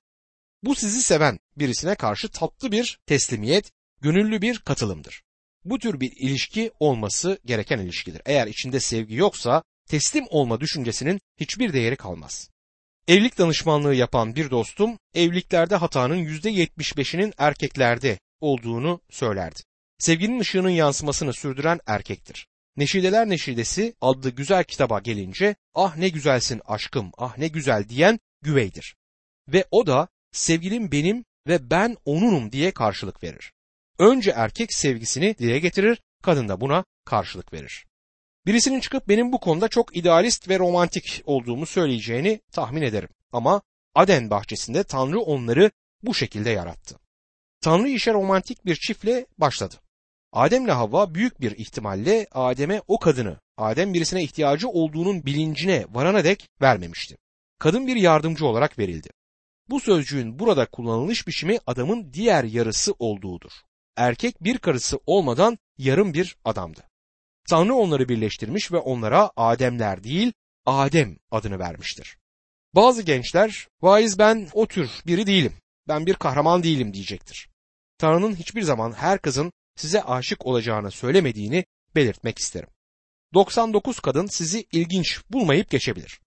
Bu 0.63 0.75
sizi 0.75 1.03
seven 1.03 1.39
birisine 1.57 1.95
karşı 1.95 2.29
tatlı 2.29 2.73
bir 2.73 2.99
teslimiyet, 3.07 3.73
gönüllü 4.01 4.43
bir 4.43 4.59
katılımdır. 4.59 5.23
Bu 5.65 5.79
tür 5.79 6.01
bir 6.01 6.13
ilişki 6.17 6.71
olması 6.81 7.39
gereken 7.45 7.79
ilişkidir. 7.79 8.23
Eğer 8.27 8.47
içinde 8.47 8.81
sevgi 8.81 9.15
yoksa 9.15 9.63
teslim 9.89 10.27
olma 10.31 10.61
düşüncesinin 10.61 11.21
hiçbir 11.41 11.73
değeri 11.73 11.97
kalmaz. 11.97 12.51
Evlilik 13.09 13.39
danışmanlığı 13.39 13.95
yapan 13.95 14.37
bir 14.37 14.51
dostum 14.51 14.99
evliliklerde 15.15 15.77
hatanın 15.77 16.25
%75'inin 16.25 17.33
erkeklerde 17.39 18.19
olduğunu 18.41 19.01
söylerdi. 19.11 19.61
Sevginin 19.99 20.41
ışığının 20.41 20.71
yansımasını 20.71 21.33
sürdüren 21.33 21.81
erkektir. 21.87 22.49
Neşideler 22.77 23.29
Neşidesi 23.29 23.95
adlı 24.01 24.31
güzel 24.31 24.65
kitaba 24.65 25.01
gelince 25.01 25.57
ah 25.75 25.97
ne 25.97 26.09
güzelsin 26.09 26.61
aşkım 26.65 27.11
ah 27.19 27.39
ne 27.39 27.49
güzel 27.49 27.89
diyen 27.89 28.21
güveydir. 28.43 28.97
Ve 29.49 29.65
o 29.71 29.87
da 29.87 30.09
sevgilim 30.33 30.93
benim 30.93 31.25
ve 31.49 31.71
ben 31.71 31.97
onunum 32.05 32.53
diye 32.53 32.71
karşılık 32.71 33.23
verir. 33.23 33.53
Önce 33.99 34.31
erkek 34.31 34.73
sevgisini 34.73 35.39
dile 35.39 35.59
getirir, 35.59 36.03
kadın 36.23 36.49
da 36.49 36.61
buna 36.61 36.85
karşılık 37.05 37.53
verir. 37.53 37.87
Birisinin 38.47 38.81
çıkıp 38.81 39.09
benim 39.09 39.33
bu 39.33 39.41
konuda 39.41 39.69
çok 39.69 39.97
idealist 39.97 40.49
ve 40.49 40.59
romantik 40.59 41.23
olduğumu 41.25 41.67
söyleyeceğini 41.67 42.41
tahmin 42.53 42.83
ederim. 42.83 43.09
Ama 43.33 43.63
Aden 43.95 44.31
bahçesinde 44.31 44.85
Tanrı 44.85 45.21
onları 45.21 45.71
bu 46.03 46.15
şekilde 46.15 46.51
yarattı. 46.51 46.99
Tanrı 47.61 47.89
işe 47.89 48.13
romantik 48.13 48.67
bir 48.67 48.77
çiftle 48.77 49.27
başladı. 49.39 49.75
Adem'le 50.33 50.69
Havva 50.69 51.15
büyük 51.15 51.41
bir 51.41 51.59
ihtimalle 51.59 52.27
Adem'e 52.33 52.83
o 52.89 52.99
kadını, 52.99 53.41
Adem 53.57 53.95
birisine 53.95 54.23
ihtiyacı 54.23 54.69
olduğunun 54.69 55.27
bilincine 55.27 55.87
varana 55.91 56.25
dek 56.25 56.49
vermemişti. 56.63 57.17
Kadın 57.59 57.87
bir 57.87 57.97
yardımcı 57.97 58.47
olarak 58.47 58.79
verildi. 58.79 59.09
Bu 59.69 59.81
sözcüğün 59.81 60.39
burada 60.39 60.67
kullanılış 60.67 61.27
biçimi 61.27 61.59
adamın 61.67 62.13
diğer 62.13 62.45
yarısı 62.45 62.93
olduğudur. 62.99 63.51
Erkek 63.97 64.45
bir 64.45 64.59
karısı 64.59 64.99
olmadan 65.07 65.59
yarım 65.79 66.15
bir 66.15 66.37
adamdı. 66.45 66.81
Tanrı 67.49 67.75
onları 67.75 68.09
birleştirmiş 68.09 68.73
ve 68.73 68.79
onlara 68.79 69.31
Ademler 69.37 70.05
değil 70.05 70.33
Adem 70.67 71.17
adını 71.31 71.59
vermiştir. 71.59 72.19
Bazı 72.75 73.03
gençler 73.03 73.69
vaiz 73.83 74.19
ben 74.19 74.49
o 74.53 74.67
tür 74.67 74.91
biri 75.07 75.27
değilim, 75.27 75.53
ben 75.89 76.07
bir 76.07 76.15
kahraman 76.15 76.63
değilim 76.63 76.95
diyecektir. 76.95 77.49
Tanrı'nın 77.99 78.37
hiçbir 78.37 78.63
zaman 78.63 78.93
her 78.93 79.19
kızın 79.19 79.53
size 79.77 80.03
aşık 80.03 80.47
olacağını 80.47 80.91
söylemediğini 80.91 81.65
belirtmek 81.95 82.39
isterim. 82.39 82.69
99 83.35 84.01
kadın 84.01 84.27
sizi 84.27 84.67
ilginç 84.73 85.21
bulmayıp 85.31 85.71
geçebilir. 85.71 86.21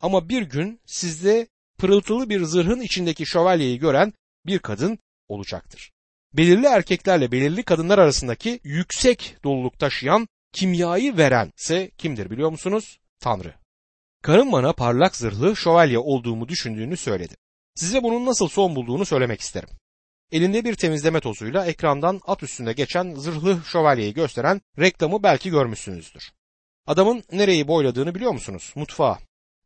Ama 0.00 0.28
bir 0.28 0.42
gün 0.42 0.80
sizde 0.86 1.48
pırıltılı 1.78 2.28
bir 2.30 2.44
zırhın 2.44 2.80
içindeki 2.80 3.26
şövalyeyi 3.26 3.78
gören 3.78 4.12
bir 4.46 4.58
kadın 4.58 4.98
olacaktır. 5.28 5.92
Belirli 6.32 6.66
erkeklerle 6.66 7.32
belirli 7.32 7.62
kadınlar 7.62 7.98
arasındaki 7.98 8.60
yüksek 8.64 9.36
doluluk 9.44 9.78
taşıyan 9.78 10.28
kimyayı 10.52 11.16
veren 11.16 11.52
ise 11.58 11.90
kimdir 11.98 12.30
biliyor 12.30 12.50
musunuz? 12.50 13.00
Tanrı. 13.20 13.54
Karım 14.22 14.52
bana 14.52 14.72
parlak 14.72 15.16
zırhlı 15.16 15.56
şövalye 15.56 15.98
olduğumu 15.98 16.48
düşündüğünü 16.48 16.96
söyledi. 16.96 17.36
Size 17.74 18.02
bunun 18.02 18.26
nasıl 18.26 18.48
son 18.48 18.76
bulduğunu 18.76 19.04
söylemek 19.04 19.40
isterim. 19.40 19.68
Elinde 20.32 20.64
bir 20.64 20.74
temizleme 20.74 21.20
tozuyla 21.20 21.66
ekrandan 21.66 22.20
at 22.26 22.42
üstünde 22.42 22.72
geçen 22.72 23.14
zırhlı 23.14 23.60
şövalyeyi 23.64 24.14
gösteren 24.14 24.60
reklamı 24.78 25.22
belki 25.22 25.50
görmüşsünüzdür. 25.50 26.32
Adamın 26.86 27.24
nereyi 27.32 27.68
boyladığını 27.68 28.14
biliyor 28.14 28.32
musunuz? 28.32 28.72
Mutfağa. 28.76 29.18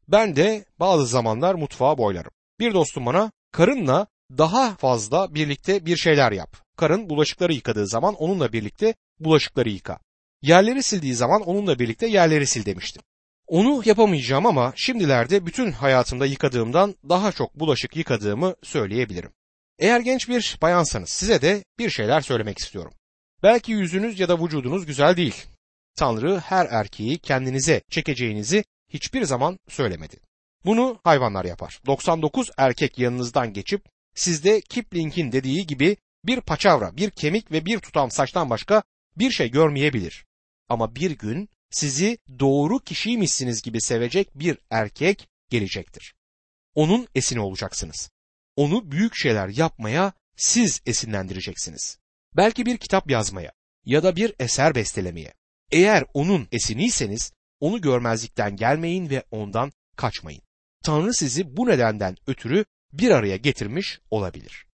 Ben 0.08 0.36
de 0.36 0.64
bazı 0.80 1.06
zamanlar 1.06 1.54
mutfağa 1.54 1.98
boylarım. 1.98 2.30
Bir 2.60 2.74
dostum 2.74 3.06
bana 3.06 3.32
karınla 3.52 4.06
daha 4.38 4.76
fazla 4.76 5.34
birlikte 5.34 5.86
bir 5.86 5.96
şeyler 5.96 6.32
yap. 6.32 6.56
Karın 6.76 7.10
bulaşıkları 7.10 7.52
yıkadığı 7.52 7.86
zaman 7.86 8.14
onunla 8.14 8.52
birlikte 8.52 8.94
bulaşıkları 9.20 9.68
yıka. 9.68 9.98
Yerleri 10.42 10.82
sildiği 10.82 11.14
zaman 11.14 11.42
onunla 11.42 11.78
birlikte 11.78 12.06
yerleri 12.06 12.46
sil 12.52 12.64
demiştim. 12.66 13.02
Onu 13.46 13.82
yapamayacağım 13.84 14.46
ama 14.46 14.72
şimdilerde 14.76 15.46
bütün 15.46 15.72
hayatımda 15.72 16.26
yıkadığımdan 16.26 16.94
daha 17.08 17.32
çok 17.32 17.54
bulaşık 17.54 17.96
yıkadığımı 17.96 18.54
söyleyebilirim. 18.62 19.30
Eğer 19.78 20.00
genç 20.00 20.28
bir 20.28 20.58
bayansanız 20.62 21.08
size 21.08 21.42
de 21.42 21.64
bir 21.78 21.90
şeyler 21.90 22.20
söylemek 22.20 22.58
istiyorum. 22.58 22.92
Belki 23.42 23.72
yüzünüz 23.72 24.20
ya 24.20 24.28
da 24.28 24.44
vücudunuz 24.44 24.86
güzel 24.86 25.16
değil. 25.16 25.46
Tanrı 25.96 26.38
her 26.38 26.66
erkeği 26.66 27.18
kendinize 27.18 27.82
çekeceğinizi 27.90 28.64
hiçbir 28.88 29.24
zaman 29.24 29.58
söylemedi. 29.68 30.16
Bunu 30.64 31.00
hayvanlar 31.04 31.44
yapar. 31.44 31.80
99 31.86 32.50
erkek 32.56 32.98
yanınızdan 32.98 33.52
geçip 33.52 33.84
sizde 34.14 34.60
Kipling'in 34.60 35.32
dediği 35.32 35.66
gibi 35.66 35.96
bir 36.24 36.40
paçavra, 36.40 36.96
bir 36.96 37.10
kemik 37.10 37.52
ve 37.52 37.64
bir 37.66 37.78
tutam 37.78 38.10
saçtan 38.10 38.50
başka 38.50 38.82
bir 39.16 39.30
şey 39.30 39.50
görmeyebilir. 39.50 40.26
Ama 40.68 40.94
bir 40.94 41.10
gün 41.10 41.48
sizi 41.70 42.18
doğru 42.38 42.78
kişiymişsiniz 42.78 43.62
gibi 43.62 43.80
sevecek 43.80 44.38
bir 44.38 44.58
erkek 44.70 45.28
gelecektir. 45.50 46.14
Onun 46.74 47.08
esini 47.14 47.40
olacaksınız. 47.40 48.10
Onu 48.58 48.90
büyük 48.90 49.16
şeyler 49.16 49.48
yapmaya 49.48 50.12
siz 50.36 50.80
esinlendireceksiniz. 50.86 51.98
Belki 52.36 52.66
bir 52.66 52.76
kitap 52.76 53.10
yazmaya 53.10 53.52
ya 53.84 54.02
da 54.02 54.16
bir 54.16 54.34
eser 54.38 54.74
bestelemeye. 54.74 55.34
Eğer 55.70 56.04
onun 56.14 56.48
esiniyseniz 56.52 57.32
onu 57.60 57.80
görmezlikten 57.80 58.56
gelmeyin 58.56 59.10
ve 59.10 59.24
ondan 59.30 59.72
kaçmayın. 59.96 60.42
Tanrı 60.84 61.14
sizi 61.14 61.56
bu 61.56 61.68
nedenden 61.68 62.16
ötürü 62.26 62.64
bir 62.92 63.10
araya 63.10 63.36
getirmiş 63.36 64.00
olabilir. 64.10 64.66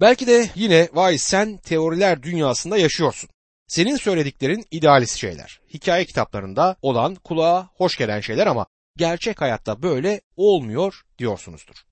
Belki 0.00 0.26
de 0.26 0.50
yine 0.54 0.88
vay 0.92 1.18
sen 1.18 1.56
teoriler 1.56 2.22
dünyasında 2.22 2.78
yaşıyorsun. 2.78 3.30
Senin 3.66 3.96
söylediklerin 3.96 4.64
idealist 4.70 5.16
şeyler. 5.16 5.60
Hikaye 5.74 6.04
kitaplarında 6.04 6.76
olan 6.82 7.14
kulağa 7.14 7.70
hoş 7.74 7.96
gelen 7.96 8.20
şeyler 8.20 8.46
ama 8.46 8.66
gerçek 8.96 9.40
hayatta 9.40 9.82
böyle 9.82 10.20
olmuyor 10.36 11.02
diyorsunuzdur. 11.18 11.91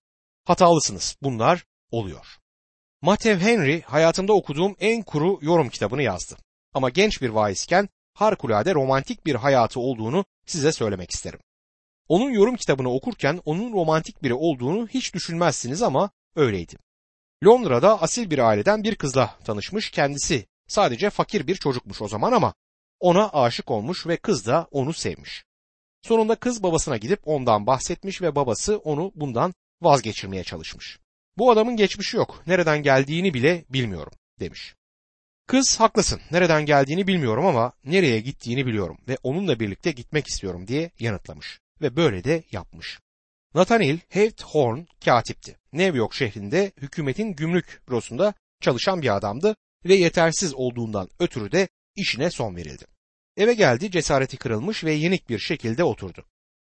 Hatalısınız. 0.51 1.17
Bunlar 1.23 1.65
oluyor. 1.91 2.27
Matthew 3.03 3.47
Henry 3.47 3.83
hayatımda 3.83 4.33
okuduğum 4.33 4.77
en 4.81 5.03
kuru 5.03 5.39
yorum 5.43 5.69
kitabını 5.69 6.03
yazdı. 6.03 6.37
Ama 6.75 6.91
genç 6.91 7.23
bir 7.23 7.29
vaizken 7.29 7.89
harikulade 8.15 8.75
romantik 8.75 9.27
bir 9.27 9.35
hayatı 9.35 9.81
olduğunu 9.81 10.25
size 10.47 10.73
söylemek 10.73 11.11
isterim. 11.11 11.41
Onun 12.09 12.31
yorum 12.31 12.57
kitabını 12.57 12.91
okurken 12.93 13.41
onun 13.45 13.73
romantik 13.73 14.23
biri 14.23 14.35
olduğunu 14.35 14.89
hiç 14.89 15.15
düşünmezsiniz 15.15 15.83
ama 15.83 16.11
öyleydi. 16.37 16.77
Londra'da 17.45 18.03
asil 18.03 18.31
bir 18.31 18.39
aileden 18.39 18.85
bir 18.85 18.95
kızla 18.95 19.35
tanışmış 19.45 19.91
kendisi 19.91 20.47
sadece 20.69 21.11
fakir 21.11 21.47
bir 21.47 21.55
çocukmuş 21.55 22.03
o 22.03 22.09
zaman 22.09 22.33
ama 22.33 22.55
ona 23.01 23.29
aşık 23.29 23.71
olmuş 23.71 24.07
ve 24.07 24.17
kız 24.17 24.47
da 24.47 24.69
onu 24.71 24.93
sevmiş. 24.93 25.45
Sonunda 26.03 26.35
kız 26.35 26.63
babasına 26.63 26.97
gidip 26.97 27.21
ondan 27.25 27.67
bahsetmiş 27.67 28.23
ve 28.23 28.35
babası 28.35 28.79
onu 28.79 29.13
bundan 29.15 29.55
vazgeçirmeye 29.83 30.45
çalışmış. 30.45 30.99
Bu 31.39 31.51
adamın 31.51 31.77
geçmişi 31.77 32.17
yok, 32.17 32.43
nereden 32.47 32.83
geldiğini 32.83 33.35
bile 33.35 33.65
bilmiyorum 33.69 34.13
demiş. 34.41 34.75
Kız 35.47 35.81
haklısın, 35.81 36.21
nereden 36.31 36.67
geldiğini 36.67 37.07
bilmiyorum 37.07 37.47
ama 37.47 37.73
nereye 37.85 38.21
gittiğini 38.21 38.67
biliyorum 38.67 38.99
ve 39.09 39.19
onunla 39.23 39.61
birlikte 39.61 39.93
gitmek 39.93 40.27
istiyorum 40.27 40.67
diye 40.67 40.91
yanıtlamış 40.99 41.61
ve 41.83 41.97
böyle 41.97 42.25
de 42.25 42.43
yapmış. 42.53 42.99
Nathaniel 43.55 43.99
Hawthorne 44.13 44.87
katipti. 45.05 45.57
New 45.73 45.99
York 45.99 46.15
şehrinde 46.15 46.73
hükümetin 46.77 47.33
gümrük 47.33 47.83
bürosunda 47.89 48.35
çalışan 48.61 49.03
bir 49.03 49.17
adamdı 49.17 49.57
ve 49.85 49.95
yetersiz 49.95 50.55
olduğundan 50.55 51.09
ötürü 51.19 51.53
de 51.53 51.69
işine 51.97 52.31
son 52.31 52.57
verildi. 52.57 52.85
Eve 53.37 53.55
geldi 53.55 53.91
cesareti 53.91 54.37
kırılmış 54.37 54.85
ve 54.85 54.93
yenik 54.93 55.29
bir 55.29 55.39
şekilde 55.39 55.85
oturdu. 55.85 56.25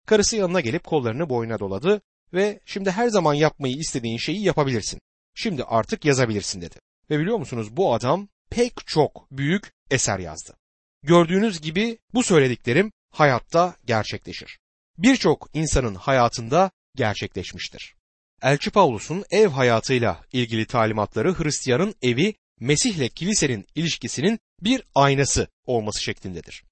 Karısı 0.07 0.37
yanına 0.37 0.61
gelip 0.61 0.85
kollarını 0.85 1.29
boyuna 1.29 1.59
doladı 1.59 2.03
ve 2.35 2.61
şimdi 2.65 2.91
her 2.91 3.09
zaman 3.09 3.35
yapmayı 3.35 3.77
istediğin 3.77 4.19
şeyi 4.19 4.45
yapabilirsin. 4.45 5.01
Şimdi 5.35 5.65
artık 5.65 6.05
yazabilirsin 6.05 6.61
dedi. 6.61 6.75
Ve 7.11 7.19
biliyor 7.19 7.39
musunuz 7.39 7.77
bu 7.77 7.95
adam 7.95 8.29
pek 8.51 8.87
çok 8.87 9.27
büyük 9.31 9.73
eser 9.91 10.19
yazdı. 10.19 10.57
Gördüğünüz 11.03 11.61
gibi 11.61 11.99
bu 12.15 12.23
söylediklerim 12.23 12.93
hayatta 13.11 13.77
gerçekleşir. 13.85 14.59
Birçok 14.99 15.49
insanın 15.55 15.95
hayatında 15.95 16.71
gerçekleşmiştir. 16.95 17.95
Elçi 18.43 18.71
Pavlus'un 18.71 19.25
ev 19.31 19.49
hayatıyla 19.49 20.21
ilgili 20.33 20.67
talimatları 20.67 21.39
Hristiyanın 21.39 21.95
evi 22.03 22.35
Mesih'le 22.61 23.09
kilisenin 23.09 23.67
ilişkisinin 23.75 24.39
bir 24.61 24.83
aynası 24.95 25.49
olması 25.67 26.03
şeklindedir. 26.03 26.65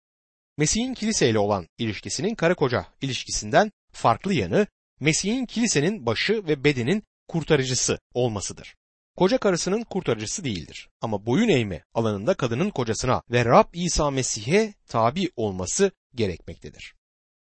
Mesih'in 0.58 0.94
kiliseyle 0.94 1.38
olan 1.38 1.68
ilişkisinin 1.78 2.34
karı 2.34 2.54
koca 2.54 2.86
ilişkisinden 3.02 3.72
farklı 3.92 4.34
yanı 4.34 4.66
Mesih'in 5.02 5.46
kilisenin 5.46 6.06
başı 6.06 6.46
ve 6.46 6.64
bedenin 6.64 7.02
kurtarıcısı 7.28 7.98
olmasıdır. 8.14 8.76
Koca 9.16 9.38
karısının 9.38 9.84
kurtarıcısı 9.84 10.44
değildir 10.44 10.88
ama 11.00 11.26
boyun 11.26 11.48
eğme 11.48 11.84
alanında 11.94 12.34
kadının 12.34 12.70
kocasına 12.70 13.22
ve 13.30 13.44
Rab 13.44 13.74
İsa 13.74 14.10
Mesih'e 14.10 14.74
tabi 14.88 15.30
olması 15.36 15.90
gerekmektedir. 16.14 16.94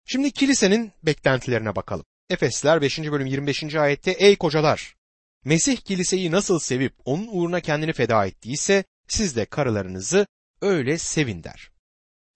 Şimdi 0.06 0.32
kilisenin 0.32 0.91
beklentilerine 1.03 1.75
bakalım. 1.75 2.06
Efesler 2.29 2.82
5. 2.82 3.00
bölüm 3.00 3.27
25. 3.27 3.75
ayette 3.75 4.12
Ey 4.12 4.36
kocalar! 4.36 4.96
Mesih 5.46 5.77
kiliseyi 5.77 6.32
nasıl 6.32 6.60
sevip 6.60 6.94
onun 7.06 7.27
uğruna 7.32 7.60
kendini 7.60 7.94
feda 7.94 8.25
ettiyse 8.25 8.84
siz 9.08 9.36
de 9.36 9.46
karılarınızı 9.46 10.27
öyle 10.62 10.98
sevin 10.98 11.44
der. 11.44 11.72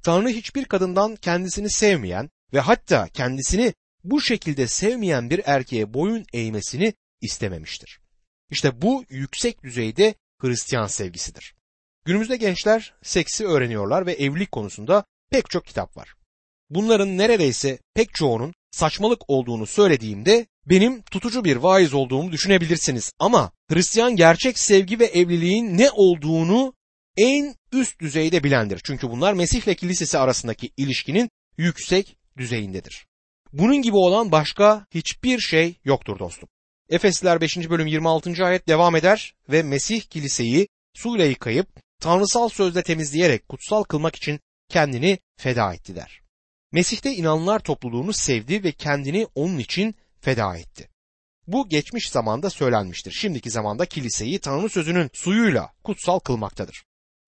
Tanrı 0.04 0.30
hiçbir 0.30 0.66
kadından 0.66 1.16
kendisini 1.16 1.70
sevmeyen 1.70 2.30
ve 2.54 2.60
hatta 2.60 3.08
kendisini 3.08 3.74
bu 4.04 4.22
şekilde 4.22 4.68
sevmeyen 4.68 5.30
bir 5.30 5.42
erkeğe 5.46 5.94
boyun 5.94 6.26
eğmesini 6.34 6.94
istememiştir. 7.22 8.00
İşte 8.52 8.82
bu 8.82 9.06
yüksek 9.10 9.64
düzeyde 9.64 10.16
Hristiyan 10.42 10.88
sevgisidir. 10.88 11.56
Günümüzde 12.06 12.38
gençler 12.38 12.94
seksi 13.04 13.46
öğreniyorlar 13.46 14.06
ve 14.06 14.14
evlilik 14.14 14.52
konusunda 14.52 15.06
pek 15.32 15.50
çok 15.50 15.66
kitap 15.66 15.98
var. 15.98 16.14
Bunların 16.70 17.18
neredeyse 17.18 17.80
pek 17.94 18.14
çoğunun 18.14 18.54
saçmalık 18.72 19.30
olduğunu 19.30 19.66
söylediğimde 19.66 20.46
benim 20.66 21.02
tutucu 21.02 21.44
bir 21.44 21.56
vaiz 21.56 21.94
olduğumu 21.94 22.32
düşünebilirsiniz 22.32 23.12
ama 23.20 23.52
Hristiyan 23.72 24.16
gerçek 24.16 24.60
sevgi 24.60 25.00
ve 25.00 25.06
evliliğin 25.06 25.78
ne 25.78 25.92
olduğunu 25.92 26.74
en 27.18 27.56
üst 27.72 28.00
düzeyde 28.00 28.44
bilendir. 28.44 28.82
Çünkü 28.86 29.10
bunlar 29.10 29.34
Mesih 29.34 29.62
ile 29.62 29.76
kilisesi 29.76 30.18
arasındaki 30.18 30.72
ilişkinin 30.78 31.30
yüksek 31.58 32.18
düzeyindedir. 32.38 33.06
Bunun 33.54 33.82
gibi 33.82 33.96
olan 33.96 34.32
başka 34.32 34.86
hiçbir 34.92 35.40
şey 35.40 35.76
yoktur 35.86 36.20
dostum. 36.20 36.50
Efesliler 36.90 37.42
5. 37.42 37.70
bölüm 37.70 37.88
26. 37.88 38.46
ayet 38.46 38.68
devam 38.68 38.96
eder 38.96 39.36
ve 39.50 39.64
Mesih 39.64 40.02
kiliseyi 40.02 40.68
suyla 40.94 41.26
yıkayıp 41.26 41.68
tanrısal 42.00 42.50
sözle 42.50 42.84
temizleyerek 42.84 43.50
kutsal 43.50 43.84
kılmak 43.84 44.16
için 44.16 44.40
kendini 44.70 45.20
feda 45.38 45.74
etti 45.74 45.96
der. 45.96 46.22
Mesih'te 46.72 47.14
inananlar 47.14 47.60
topluluğunu 47.60 48.14
sevdi 48.14 48.64
ve 48.64 48.72
kendini 48.72 49.28
onun 49.36 49.58
için 49.58 49.96
feda 50.22 50.58
etti. 50.58 50.90
Bu 51.48 51.70
geçmiş 51.70 52.10
zamanda 52.10 52.50
söylenmiştir. 52.50 53.12
Şimdiki 53.12 53.50
zamanda 53.50 53.86
kiliseyi 53.86 54.40
Tanrı 54.40 54.70
sözünün 54.70 55.10
suyuyla 55.14 55.74
kutsal 55.84 56.20
kılmaktadır. 56.20 56.84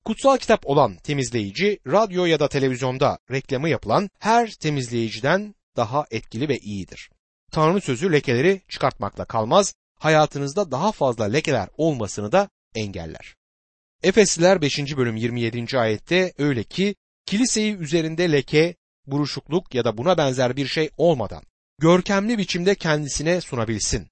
Kutsal 0.06 0.38
kitap 0.38 0.66
olan 0.66 0.96
temizleyici 0.96 1.80
radyo 1.88 2.26
ya 2.26 2.40
da 2.40 2.48
televizyonda 2.50 3.20
reklamı 3.32 3.70
yapılan 3.70 4.10
her 4.20 4.52
temizleyiciden 4.52 5.56
daha 5.76 6.06
etkili 6.12 6.50
ve 6.50 6.58
iyidir. 6.58 7.10
Tanrı 7.52 7.82
sözü 7.82 8.12
lekeleri 8.12 8.62
çıkartmakla 8.70 9.26
kalmaz, 9.26 9.74
hayatınızda 10.00 10.72
daha 10.72 10.92
fazla 10.92 11.26
lekeler 11.26 11.70
olmasını 11.78 12.32
da 12.32 12.50
engeller. 12.76 13.36
Efesliler 14.04 14.62
5. 14.62 14.98
bölüm 14.98 15.16
27. 15.16 15.80
ayette 15.80 16.34
öyle 16.38 16.64
ki 16.64 16.96
kiliseyi 17.26 17.76
üzerinde 17.76 18.32
leke, 18.32 18.76
buruşukluk 19.08 19.76
ya 19.76 19.86
da 19.86 19.98
buna 19.98 20.18
benzer 20.18 20.56
bir 20.56 20.68
şey 20.68 20.90
olmadan 20.98 21.44
görkemli 21.80 22.38
biçimde 22.38 22.76
kendisine 22.76 23.42
sunabilsin. 23.42 24.08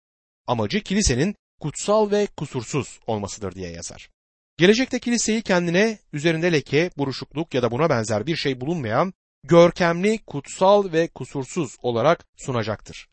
Amacı 0.47 0.82
kilisenin 0.82 1.36
kutsal 1.60 2.12
ve 2.12 2.28
kusursuz 2.38 2.99
olmasıdır 3.08 3.56
diye 3.56 3.71
yazar. 3.71 4.10
Gelecekte 4.58 4.99
kiliseyi 4.99 5.41
kendine 5.41 5.99
üzerinde 6.13 6.52
leke, 6.52 6.91
buruşukluk 6.97 7.54
ya 7.54 7.62
da 7.62 7.71
buna 7.71 7.89
benzer 7.89 8.26
bir 8.26 8.36
şey 8.36 8.62
bulunmayan 8.62 9.13
görkemli, 9.43 10.19
kutsal 10.25 10.91
ve 10.91 11.08
kusursuz 11.08 11.77
olarak 11.82 12.25
sunacaktır. 12.38 13.08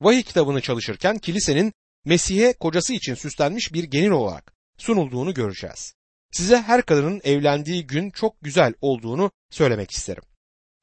Vahiy 0.00 0.22
kitabını 0.22 0.60
çalışırken 0.60 1.18
kilisenin 1.18 1.72
Mesih'e 2.04 2.52
kocası 2.52 2.92
için 2.92 3.14
süslenmiş 3.14 3.72
bir 3.72 3.84
gelin 3.84 4.10
olarak 4.10 4.54
sunulduğunu 4.78 5.34
göreceğiz. 5.34 5.94
Size 6.32 6.56
her 6.56 6.82
kadının 6.82 7.20
evlendiği 7.24 7.86
gün 7.86 8.10
çok 8.10 8.40
güzel 8.42 8.74
olduğunu 8.80 9.30
söylemek 9.50 9.90
isterim. 9.90 10.22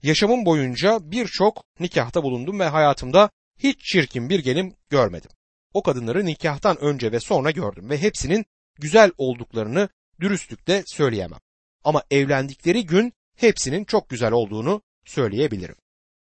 Yaşamım 0.03 0.45
boyunca 0.45 0.99
birçok 1.11 1.63
nikahta 1.79 2.23
bulundum 2.23 2.59
ve 2.59 2.65
hayatımda 2.65 3.29
hiç 3.59 3.79
çirkin 3.79 4.29
bir 4.29 4.39
gelin 4.39 4.75
görmedim. 4.89 5.31
O 5.73 5.83
kadınları 5.83 6.25
nikahtan 6.25 6.77
önce 6.77 7.11
ve 7.11 7.19
sonra 7.19 7.51
gördüm 7.51 7.89
ve 7.89 8.01
hepsinin 8.01 8.45
güzel 8.79 9.11
olduklarını 9.17 9.89
dürüstlükle 10.19 10.83
söyleyemem. 10.85 11.39
Ama 11.83 12.03
evlendikleri 12.11 12.85
gün 12.85 13.13
hepsinin 13.41 13.85
çok 13.85 14.09
güzel 14.09 14.31
olduğunu 14.31 14.81
söyleyebilirim. 15.05 15.75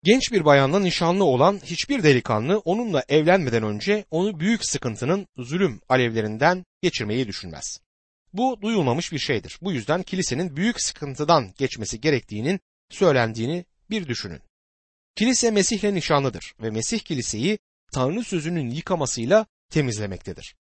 Genç 0.03 0.31
bir 0.31 0.45
bayanla 0.45 0.79
nişanlı 0.79 1.23
olan 1.23 1.59
hiçbir 1.63 2.03
delikanlı 2.03 2.59
onunla 2.59 3.03
evlenmeden 3.09 3.63
önce 3.63 4.05
onu 4.11 4.39
büyük 4.39 4.65
sıkıntının 4.65 5.27
zulüm 5.37 5.81
alevlerinden 5.89 6.65
geçirmeyi 6.81 7.27
düşünmez. 7.27 7.79
Bu 8.33 8.61
duyulmamış 8.61 9.11
bir 9.11 9.19
şeydir. 9.19 9.57
Bu 9.61 9.71
yüzden 9.71 10.03
kilisenin 10.03 10.55
büyük 10.55 10.81
sıkıntıdan 10.81 11.53
geçmesi 11.57 12.01
gerektiğinin 12.01 12.59
söylendiğini 12.89 13.65
bir 13.89 14.07
düşünün. 14.07 14.41
Kilise 15.15 15.51
Mesih'le 15.51 15.93
nişanlıdır 15.93 16.53
ve 16.61 16.69
Mesih 16.69 16.99
kiliseyi 16.99 17.59
Tanrı 17.91 18.23
sözünün 18.23 18.69
yıkamasıyla 18.69 19.45
temizlemektedir. 19.69 20.55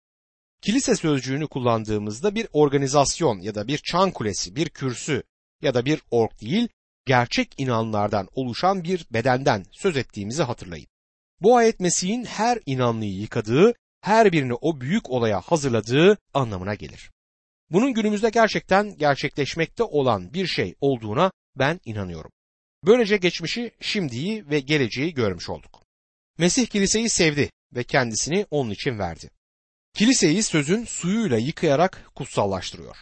Kilise 0.61 0.95
sözcüğünü 0.95 1.47
kullandığımızda 1.47 2.35
bir 2.35 2.47
organizasyon 2.53 3.39
ya 3.39 3.55
da 3.55 3.67
bir 3.67 3.77
çan 3.77 4.11
kulesi, 4.11 4.55
bir 4.55 4.69
kürsü 4.69 5.23
ya 5.61 5.73
da 5.73 5.85
bir 5.85 6.01
ork 6.11 6.41
değil, 6.41 6.67
gerçek 7.05 7.53
inanlardan 7.57 8.27
oluşan 8.33 8.83
bir 8.83 9.05
bedenden 9.11 9.65
söz 9.71 9.97
ettiğimizi 9.97 10.43
hatırlayın. 10.43 10.87
Bu 11.41 11.57
ayet 11.57 11.79
Mesih'in 11.79 12.25
her 12.25 12.59
inanlıyı 12.65 13.13
yıkadığı, 13.13 13.73
her 14.01 14.31
birini 14.31 14.53
o 14.53 14.81
büyük 14.81 15.09
olaya 15.09 15.41
hazırladığı 15.41 16.17
anlamına 16.33 16.75
gelir. 16.75 17.11
Bunun 17.69 17.93
günümüzde 17.93 18.29
gerçekten 18.29 18.97
gerçekleşmekte 18.97 19.83
olan 19.83 20.33
bir 20.33 20.47
şey 20.47 20.75
olduğuna 20.81 21.31
ben 21.55 21.79
inanıyorum. 21.85 22.31
Böylece 22.85 23.17
geçmişi, 23.17 23.71
şimdiyi 23.81 24.49
ve 24.49 24.59
geleceği 24.59 25.13
görmüş 25.13 25.49
olduk. 25.49 25.83
Mesih 26.37 26.67
kiliseyi 26.67 27.09
sevdi 27.09 27.49
ve 27.75 27.83
kendisini 27.83 28.45
onun 28.51 28.71
için 28.71 28.99
verdi. 28.99 29.29
Kiliseyi 29.93 30.43
sözün 30.43 30.85
suyuyla 30.85 31.37
yıkayarak 31.37 32.11
kutsallaştırıyor. 32.15 32.97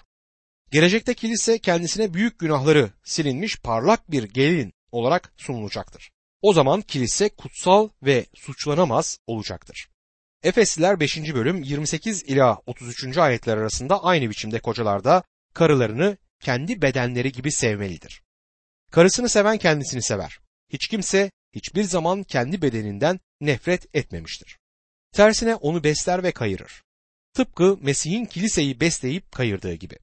Gelecekte 0.76 1.14
kilise 1.14 1.60
kendisine 1.60 2.14
büyük 2.14 2.40
günahları 2.40 2.90
silinmiş 3.04 3.60
parlak 3.60 4.12
bir 4.12 4.24
gelin 4.24 4.74
olarak 4.92 5.34
sunulacaktır. 5.38 6.12
O 6.42 6.54
zaman 6.54 6.82
kilise 6.82 7.30
kutsal 7.30 7.90
ve 8.04 8.26
suçlanamaz 8.34 9.20
olacaktır. 9.28 9.90
Efesliler 10.44 11.00
5. 11.00 11.18
bölüm 11.18 11.64
28 11.64 12.24
ila 12.24 12.62
33. 12.66 13.18
ayetler 13.18 13.58
arasında 13.58 14.04
aynı 14.04 14.30
biçimde 14.30 14.60
kocalar 14.60 15.04
da 15.04 15.24
karılarını 15.54 16.18
kendi 16.40 16.82
bedenleri 16.82 17.32
gibi 17.32 17.52
sevmelidir. 17.52 18.22
Karısını 18.92 19.30
seven 19.30 19.58
kendisini 19.58 20.04
sever. 20.04 20.40
Hiç 20.70 20.88
kimse 20.88 21.32
hiçbir 21.54 21.84
zaman 21.84 22.24
kendi 22.24 22.62
bedeninden 22.62 23.20
nefret 23.42 23.96
etmemiştir. 23.96 24.58
Tersine 25.12 25.56
onu 25.56 25.84
besler 25.84 26.24
ve 26.24 26.32
kayırır. 26.32 26.84
Tıpkı 27.34 27.78
Mesih'in 27.82 28.26
kiliseyi 28.26 28.80
besleyip 28.80 29.32
kayırdığı 29.32 29.74
gibi. 29.74 29.98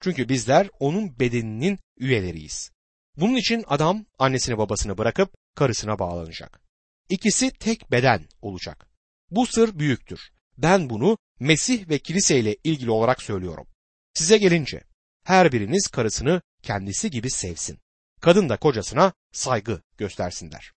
Çünkü 0.00 0.28
bizler 0.28 0.68
onun 0.80 1.18
bedeninin 1.20 1.78
üyeleriyiz. 1.96 2.70
Bunun 3.16 3.36
için 3.36 3.64
adam 3.66 4.06
annesini 4.18 4.58
babasını 4.58 4.98
bırakıp 4.98 5.34
karısına 5.54 5.98
bağlanacak. 5.98 6.60
İkisi 7.08 7.50
tek 7.50 7.90
beden 7.90 8.28
olacak. 8.42 8.88
Bu 9.30 9.46
sır 9.46 9.78
büyüktür. 9.78 10.20
Ben 10.58 10.90
bunu 10.90 11.18
Mesih 11.40 11.88
ve 11.88 11.98
kiliseyle 11.98 12.56
ilgili 12.64 12.90
olarak 12.90 13.22
söylüyorum. 13.22 13.66
Size 14.14 14.38
gelince 14.38 14.80
her 15.24 15.52
biriniz 15.52 15.86
karısını 15.86 16.42
kendisi 16.62 17.10
gibi 17.10 17.30
sevsin. 17.30 17.78
Kadın 18.20 18.48
da 18.48 18.56
kocasına 18.56 19.12
saygı 19.32 19.82
göstersinler. 19.98 20.72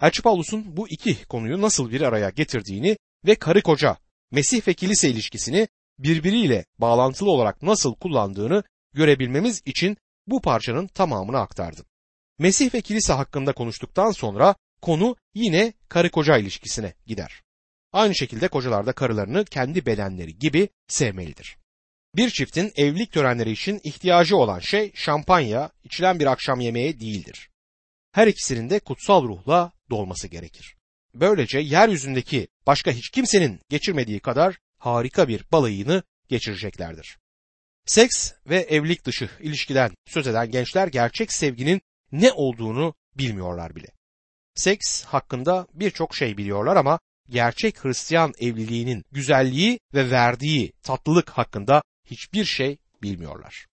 Elçi 0.00 0.22
Paulus'un 0.22 0.76
bu 0.76 0.88
iki 0.88 1.24
konuyu 1.24 1.60
nasıl 1.60 1.90
bir 1.90 2.00
araya 2.00 2.30
getirdiğini 2.30 2.96
ve 3.26 3.34
karı 3.34 3.62
koca, 3.62 3.96
Mesih 4.30 4.68
ve 4.68 4.74
kilise 4.74 5.10
ilişkisini 5.10 5.68
birbiriyle 5.98 6.64
bağlantılı 6.78 7.30
olarak 7.30 7.62
nasıl 7.62 7.94
kullandığını 7.94 8.62
görebilmemiz 8.94 9.62
için 9.66 9.96
bu 10.26 10.40
parçanın 10.40 10.86
tamamını 10.86 11.38
aktardım. 11.38 11.84
Mesih 12.38 12.74
ve 12.74 12.80
kilise 12.80 13.12
hakkında 13.12 13.52
konuştuktan 13.52 14.10
sonra 14.10 14.54
konu 14.82 15.16
yine 15.34 15.72
karı 15.88 16.10
koca 16.10 16.38
ilişkisine 16.38 16.94
gider. 17.06 17.42
Aynı 17.92 18.14
şekilde 18.14 18.48
kocalar 18.48 18.86
da 18.86 18.92
karılarını 18.92 19.44
kendi 19.44 19.86
bedenleri 19.86 20.38
gibi 20.38 20.68
sevmelidir. 20.88 21.56
Bir 22.16 22.30
çiftin 22.30 22.72
evlilik 22.76 23.12
törenleri 23.12 23.50
için 23.50 23.80
ihtiyacı 23.84 24.36
olan 24.36 24.58
şey 24.58 24.92
şampanya, 24.94 25.70
içilen 25.84 26.20
bir 26.20 26.26
akşam 26.26 26.60
yemeği 26.60 27.00
değildir. 27.00 27.50
Her 28.12 28.26
ikisinin 28.26 28.70
de 28.70 28.80
kutsal 28.80 29.24
ruhla 29.24 29.72
dolması 29.90 30.28
gerekir. 30.28 30.76
Böylece 31.14 31.58
yeryüzündeki 31.58 32.48
başka 32.66 32.90
hiç 32.90 33.10
kimsenin 33.10 33.60
geçirmediği 33.68 34.20
kadar 34.20 34.58
harika 34.82 35.28
bir 35.28 35.44
balayını 35.52 36.02
geçireceklerdir. 36.28 37.18
Seks 37.86 38.32
ve 38.46 38.56
evlilik 38.56 39.04
dışı 39.04 39.30
ilişkiden 39.40 39.90
söz 40.06 40.26
eden 40.26 40.50
gençler 40.50 40.88
gerçek 40.88 41.32
sevginin 41.32 41.80
ne 42.12 42.32
olduğunu 42.32 42.94
bilmiyorlar 43.14 43.76
bile. 43.76 43.86
Seks 44.54 45.04
hakkında 45.04 45.66
birçok 45.74 46.16
şey 46.16 46.36
biliyorlar 46.36 46.76
ama 46.76 46.98
gerçek 47.28 47.84
Hristiyan 47.84 48.32
evliliğinin 48.38 49.04
güzelliği 49.12 49.80
ve 49.94 50.10
verdiği 50.10 50.72
tatlılık 50.82 51.30
hakkında 51.30 51.82
hiçbir 52.04 52.44
şey 52.44 52.78
bilmiyorlar. 53.02 53.66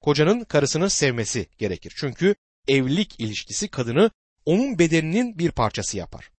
Kocanın 0.00 0.44
karısını 0.44 0.90
sevmesi 0.90 1.46
gerekir. 1.58 1.94
Çünkü 1.96 2.34
evlilik 2.68 3.20
ilişkisi 3.20 3.68
kadını 3.68 4.10
onun 4.44 4.78
bedeninin 4.78 5.38
bir 5.38 5.50
parçası 5.50 5.96
yapar. 5.96 6.30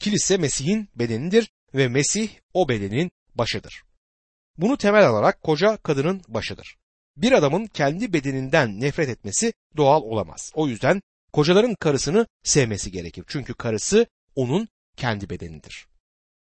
Kilise 0.00 0.36
Mesih'in 0.36 0.88
bedenidir 0.94 1.50
ve 1.74 1.88
Mesih 1.88 2.30
o 2.54 2.68
bedenin 2.68 3.10
başıdır. 3.38 3.82
Bunu 4.58 4.76
temel 4.76 5.06
alarak 5.06 5.42
koca 5.42 5.76
kadının 5.76 6.22
başıdır. 6.28 6.76
Bir 7.16 7.32
adamın 7.32 7.66
kendi 7.66 8.12
bedeninden 8.12 8.80
nefret 8.80 9.08
etmesi 9.08 9.52
doğal 9.76 10.02
olamaz. 10.02 10.52
O 10.54 10.68
yüzden 10.68 11.02
kocaların 11.32 11.74
karısını 11.74 12.26
sevmesi 12.44 12.90
gerekir. 12.90 13.24
Çünkü 13.26 13.54
karısı 13.54 14.06
onun 14.34 14.68
kendi 14.96 15.30
bedenidir. 15.30 15.86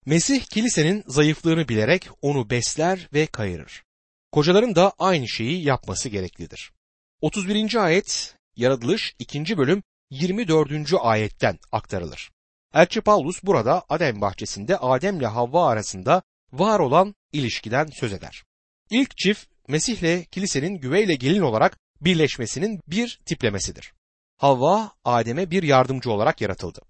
Mesih 0.07 0.45
kilisenin 0.45 1.05
zayıflığını 1.07 1.69
bilerek 1.69 2.09
onu 2.23 2.51
besler 2.51 3.09
ve 3.15 3.27
kayırır. 3.27 3.85
Kocaların 4.33 4.75
da 4.75 4.93
aynı 4.99 5.29
şeyi 5.29 5.65
yapması 5.65 6.09
gereklidir. 6.09 6.73
31. 7.21 7.85
ayet 7.85 8.35
Yaratılış 8.57 9.15
2. 9.19 9.59
bölüm 9.59 9.83
24. 10.11 10.95
ayetten 11.01 11.59
aktarılır. 11.73 12.31
Elçi 12.75 13.01
Paulus 13.01 13.43
burada 13.43 13.85
Adem 13.89 14.21
bahçesinde 14.21 14.77
Adem 14.77 15.19
ile 15.19 15.27
Havva 15.27 15.69
arasında 15.69 16.23
var 16.53 16.81
olan 16.81 17.15
ilişkiden 17.33 17.87
söz 17.87 18.13
eder. 18.13 18.43
İlk 18.91 19.17
çift 19.17 19.49
Mesih'le 19.69 20.25
kilisenin 20.31 20.79
güveyle 20.79 21.15
gelin 21.15 21.43
olarak 21.43 21.79
birleşmesinin 22.01 22.81
bir 22.87 23.21
tiplemesidir. 23.27 23.93
Havva 24.37 24.93
Adem'e 25.05 25.51
bir 25.51 25.63
yardımcı 25.63 26.11
olarak 26.11 26.41
yaratıldı. 26.41 26.81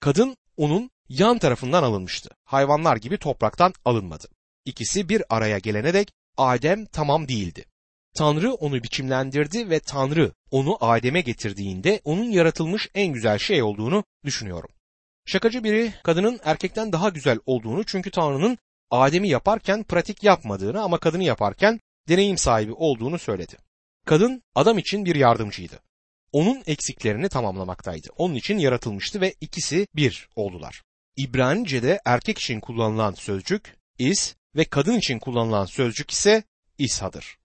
Kadın 0.00 0.36
onun 0.56 0.90
yan 1.08 1.38
tarafından 1.38 1.82
alınmıştı. 1.82 2.30
Hayvanlar 2.44 2.96
gibi 2.96 3.18
topraktan 3.18 3.72
alınmadı. 3.84 4.28
İkisi 4.64 5.08
bir 5.08 5.22
araya 5.28 5.58
gelene 5.58 5.94
dek 5.94 6.12
Adem 6.36 6.86
tamam 6.86 7.28
değildi. 7.28 7.64
Tanrı 8.14 8.54
onu 8.54 8.82
biçimlendirdi 8.82 9.70
ve 9.70 9.80
Tanrı 9.80 10.32
onu 10.50 10.76
Adem'e 10.80 11.20
getirdiğinde 11.20 12.00
onun 12.04 12.24
yaratılmış 12.24 12.88
en 12.94 13.12
güzel 13.12 13.38
şey 13.38 13.62
olduğunu 13.62 14.04
düşünüyorum. 14.24 14.70
Şakacı 15.26 15.64
biri 15.64 15.94
kadının 16.04 16.40
erkekten 16.44 16.92
daha 16.92 17.08
güzel 17.08 17.38
olduğunu 17.46 17.84
çünkü 17.84 18.10
Tanrı'nın 18.10 18.58
Adem'i 18.90 19.28
yaparken 19.28 19.84
pratik 19.84 20.24
yapmadığını 20.24 20.82
ama 20.82 20.98
kadını 20.98 21.24
yaparken 21.24 21.80
deneyim 22.08 22.38
sahibi 22.38 22.72
olduğunu 22.72 23.18
söyledi. 23.18 23.56
Kadın 24.06 24.42
adam 24.54 24.78
için 24.78 25.04
bir 25.04 25.14
yardımcıydı. 25.14 25.80
Onun 26.32 26.62
eksiklerini 26.66 27.28
tamamlamaktaydı. 27.28 28.08
Onun 28.16 28.34
için 28.34 28.58
yaratılmıştı 28.58 29.20
ve 29.20 29.34
ikisi 29.40 29.86
bir 29.96 30.28
oldular. 30.36 30.82
İbranice'de 31.16 32.00
erkek 32.04 32.38
için 32.38 32.60
kullanılan 32.60 33.12
sözcük 33.12 33.76
is 33.98 34.34
ve 34.56 34.64
kadın 34.64 34.98
için 34.98 35.18
kullanılan 35.18 35.64
sözcük 35.64 36.10
ise 36.10 36.42
ishadır. 36.78 37.36